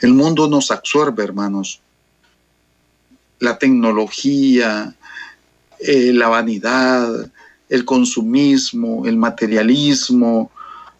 El 0.00 0.14
mundo 0.14 0.48
nos 0.48 0.70
absorbe, 0.70 1.24
hermanos. 1.24 1.80
La 3.40 3.58
tecnología, 3.58 4.94
eh, 5.80 6.12
la 6.14 6.28
vanidad, 6.28 7.30
el 7.68 7.84
consumismo, 7.84 9.06
el 9.06 9.16
materialismo, 9.16 10.52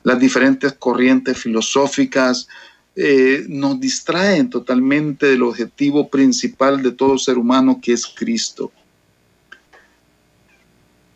las 0.02 0.18
diferentes 0.18 0.72
corrientes 0.72 1.38
filosóficas 1.38 2.48
eh, 2.96 3.44
nos 3.48 3.78
distraen 3.78 4.50
totalmente 4.50 5.26
del 5.26 5.42
objetivo 5.42 6.08
principal 6.08 6.82
de 6.82 6.92
todo 6.92 7.18
ser 7.18 7.38
humano 7.38 7.80
que 7.80 7.92
es 7.92 8.06
Cristo. 8.06 8.72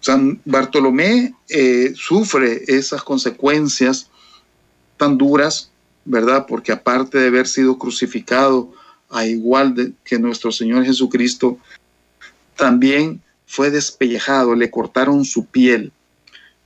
San 0.01 0.41
Bartolomé 0.45 1.35
eh, 1.49 1.93
sufre 1.97 2.63
esas 2.69 3.03
consecuencias 3.03 4.09
tan 4.97 5.19
duras, 5.19 5.71
¿verdad? 6.05 6.47
Porque 6.47 6.73
aparte 6.73 7.19
de 7.19 7.29
haber 7.29 7.49
sido 7.49 7.79
crucificado 7.79 8.73
a 9.11 9.27
igual 9.27 9.95
que 10.05 10.19
nuestro 10.19 10.53
Señor 10.53 10.85
Jesucristo, 10.85 11.59
también 12.57 13.23
fue 13.47 13.71
despellejado, 13.71 14.55
le 14.55 14.71
cortaron 14.71 15.25
su 15.25 15.47
piel. 15.47 15.93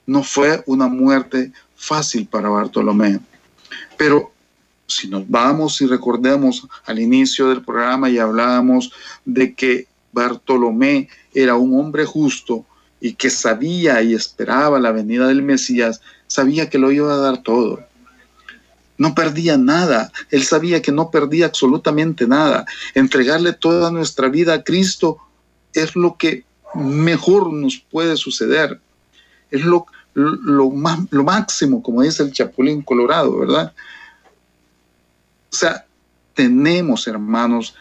No 0.07 0.23
fue 0.23 0.63
una 0.67 0.89
muerte 0.89 1.53
fácil 1.77 2.27
para 2.27 2.49
Bartolomé. 2.49 3.21
Pero 3.97 4.33
si 4.89 5.07
nos 5.07 5.29
vamos 5.29 5.81
y 5.81 5.87
recordemos 5.87 6.67
al 6.87 6.99
inicio 6.99 7.49
del 7.49 7.63
programa 7.63 8.09
y 8.11 8.19
hablábamos 8.19 8.91
de 9.25 9.55
que 9.55 9.87
Bartolomé 10.13 11.09
era 11.35 11.55
un 11.55 11.79
hombre 11.79 12.05
justo 12.05 12.65
y 13.01 13.13
que 13.13 13.31
sabía 13.31 14.03
y 14.03 14.15
esperaba 14.15 14.81
la 14.81 14.91
venida 14.91 15.29
del 15.29 15.43
Mesías, 15.43 16.01
sabía 16.27 16.69
que 16.69 16.79
lo 16.79 16.91
iba 16.91 17.13
a 17.13 17.19
dar 17.19 17.43
todo. 17.43 17.81
No 18.97 19.15
perdía 19.15 19.57
nada. 19.57 20.11
Él 20.31 20.43
sabía 20.43 20.83
que 20.83 20.91
no 20.91 21.11
perdía 21.11 21.47
absolutamente 21.47 22.27
nada. 22.27 22.67
Entregarle 22.95 23.53
toda 23.53 23.93
nuestra 23.93 24.29
vida 24.29 24.55
a 24.55 24.65
Cristo 24.65 25.19
es 25.73 25.95
lo 25.95 26.17
que 26.17 26.45
mejor 26.75 27.53
nos 27.53 27.77
puede 27.79 28.17
suceder. 28.17 28.81
Es 29.53 29.65
lo, 29.65 29.87
lo, 30.15 30.71
más, 30.71 30.99
lo 31.11 31.23
máximo, 31.23 31.83
como 31.83 32.03
dice 32.03 32.25
el 32.25 32.33
Chapulín 32.33 32.83
Colorado, 32.83 33.39
¿verdad? 33.39 33.73
O 35.53 35.57
sea, 35.57 35.87
tenemos, 36.35 37.07
hermanos, 37.07 37.75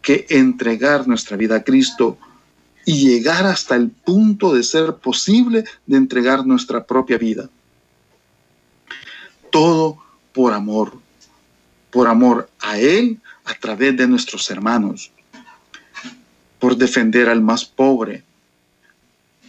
que 0.00 0.26
entregar 0.28 1.06
nuestra 1.06 1.36
vida 1.36 1.56
a 1.56 1.64
Cristo 1.64 2.18
y 2.84 3.06
llegar 3.06 3.46
hasta 3.46 3.76
el 3.76 3.90
punto 3.90 4.54
de 4.54 4.64
ser 4.64 4.96
posible 4.96 5.64
de 5.86 5.96
entregar 5.96 6.44
nuestra 6.44 6.84
propia 6.84 7.16
vida. 7.16 7.48
Todo 9.50 9.98
por 10.32 10.52
amor, 10.52 10.98
por 11.90 12.08
amor 12.08 12.50
a 12.60 12.78
Él 12.78 13.20
a 13.44 13.54
través 13.54 13.96
de 13.96 14.08
nuestros 14.08 14.50
hermanos, 14.50 15.12
por 16.58 16.76
defender 16.76 17.28
al 17.28 17.40
más 17.40 17.64
pobre, 17.64 18.24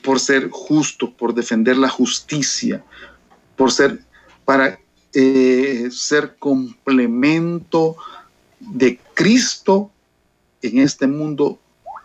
por 0.03 0.19
ser 0.19 0.49
justo, 0.49 1.11
por 1.11 1.33
defender 1.33 1.77
la 1.77 1.89
justicia, 1.89 2.83
por 3.55 3.71
ser 3.71 4.03
para 4.45 4.79
eh, 5.13 5.89
ser 5.91 6.35
complemento 6.37 7.95
de 8.59 8.99
Cristo 9.13 9.91
en 10.61 10.79
este 10.79 11.07
mundo 11.07 11.59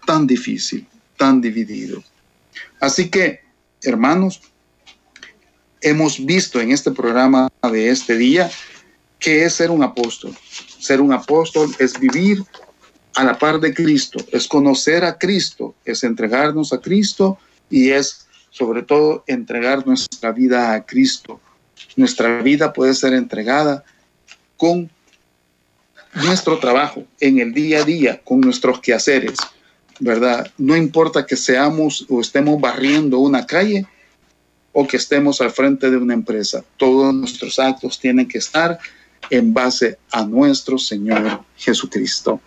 tan 0.06 0.26
difícil, 0.26 0.86
tan 1.16 1.40
dividido. 1.40 2.02
Así 2.80 3.10
que, 3.10 3.40
hermanos, 3.82 4.40
hemos 5.80 6.24
visto 6.24 6.60
en 6.60 6.72
este 6.72 6.90
programa 6.90 7.48
de 7.62 7.90
este 7.90 8.16
día 8.16 8.50
que 9.18 9.44
es 9.44 9.54
ser 9.54 9.70
un 9.70 9.82
apóstol. 9.82 10.34
Ser 10.78 11.00
un 11.00 11.12
apóstol 11.12 11.74
es 11.78 11.98
vivir 11.98 12.42
a 13.16 13.24
la 13.24 13.38
par 13.38 13.58
de 13.58 13.74
Cristo, 13.74 14.24
es 14.32 14.46
conocer 14.46 15.04
a 15.04 15.18
Cristo, 15.18 15.74
es 15.84 16.04
entregarnos 16.04 16.72
a 16.72 16.80
Cristo 16.80 17.38
y 17.68 17.90
es 17.90 18.26
sobre 18.50 18.82
todo 18.82 19.24
entregar 19.26 19.86
nuestra 19.86 20.32
vida 20.32 20.72
a 20.72 20.84
Cristo. 20.84 21.40
Nuestra 21.98 22.42
vida 22.42 22.72
puede 22.72 22.94
ser 22.94 23.12
entregada 23.12 23.82
con 24.56 24.88
nuestro 26.14 26.60
trabajo 26.60 27.02
en 27.18 27.40
el 27.40 27.52
día 27.52 27.80
a 27.80 27.84
día, 27.84 28.20
con 28.22 28.40
nuestros 28.40 28.80
quehaceres, 28.80 29.36
¿verdad? 29.98 30.46
No 30.58 30.76
importa 30.76 31.26
que 31.26 31.34
seamos 31.34 32.06
o 32.08 32.20
estemos 32.20 32.60
barriendo 32.60 33.18
una 33.18 33.44
calle 33.44 33.84
o 34.70 34.86
que 34.86 34.96
estemos 34.96 35.40
al 35.40 35.50
frente 35.50 35.90
de 35.90 35.96
una 35.96 36.14
empresa, 36.14 36.64
todos 36.76 37.12
nuestros 37.12 37.58
actos 37.58 37.98
tienen 37.98 38.28
que 38.28 38.38
estar 38.38 38.78
en 39.28 39.52
base 39.52 39.98
a 40.12 40.24
nuestro 40.24 40.78
Señor 40.78 41.42
Jesucristo. 41.56 42.40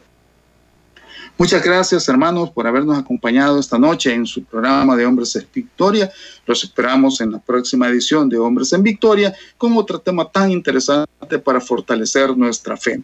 Muchas 1.42 1.64
gracias, 1.64 2.08
hermanos, 2.08 2.52
por 2.52 2.68
habernos 2.68 3.00
acompañado 3.00 3.60
esta 3.60 3.80
noche 3.80 4.14
en 4.14 4.28
su 4.28 4.44
programa 4.44 4.96
de 4.96 5.08
Hombres 5.08 5.36
en 5.36 5.48
Victoria. 5.52 6.12
Los 6.46 6.64
esperamos 6.64 7.20
en 7.20 7.32
la 7.32 7.40
próxima 7.40 7.88
edición 7.88 8.30
de 8.30 8.38
Hombres 8.38 8.72
en 8.74 8.84
Victoria 8.84 9.34
con 9.58 9.76
otro 9.76 9.98
tema 9.98 10.30
tan 10.30 10.52
interesante 10.52 11.40
para 11.44 11.60
fortalecer 11.60 12.38
nuestra 12.38 12.78
fe. 12.78 13.02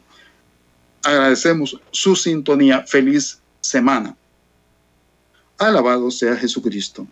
Agradecemos 1.03 1.81
su 1.89 2.15
sintonía. 2.15 2.85
Feliz 2.85 3.39
semana. 3.59 4.15
Alabado 5.57 6.11
sea 6.11 6.35
Jesucristo. 6.35 7.07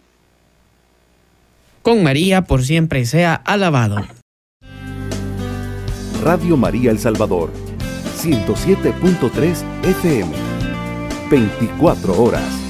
Con 1.82 2.04
María 2.04 2.44
por 2.44 2.64
siempre 2.64 3.04
sea 3.08 3.34
alabado. 3.34 3.98
Radio 6.22 6.56
María 6.56 6.92
El 6.92 7.00
Salvador, 7.00 7.52
107.3 8.22 9.64
FM. 9.86 10.45
24 11.30 12.14
horas. 12.22 12.65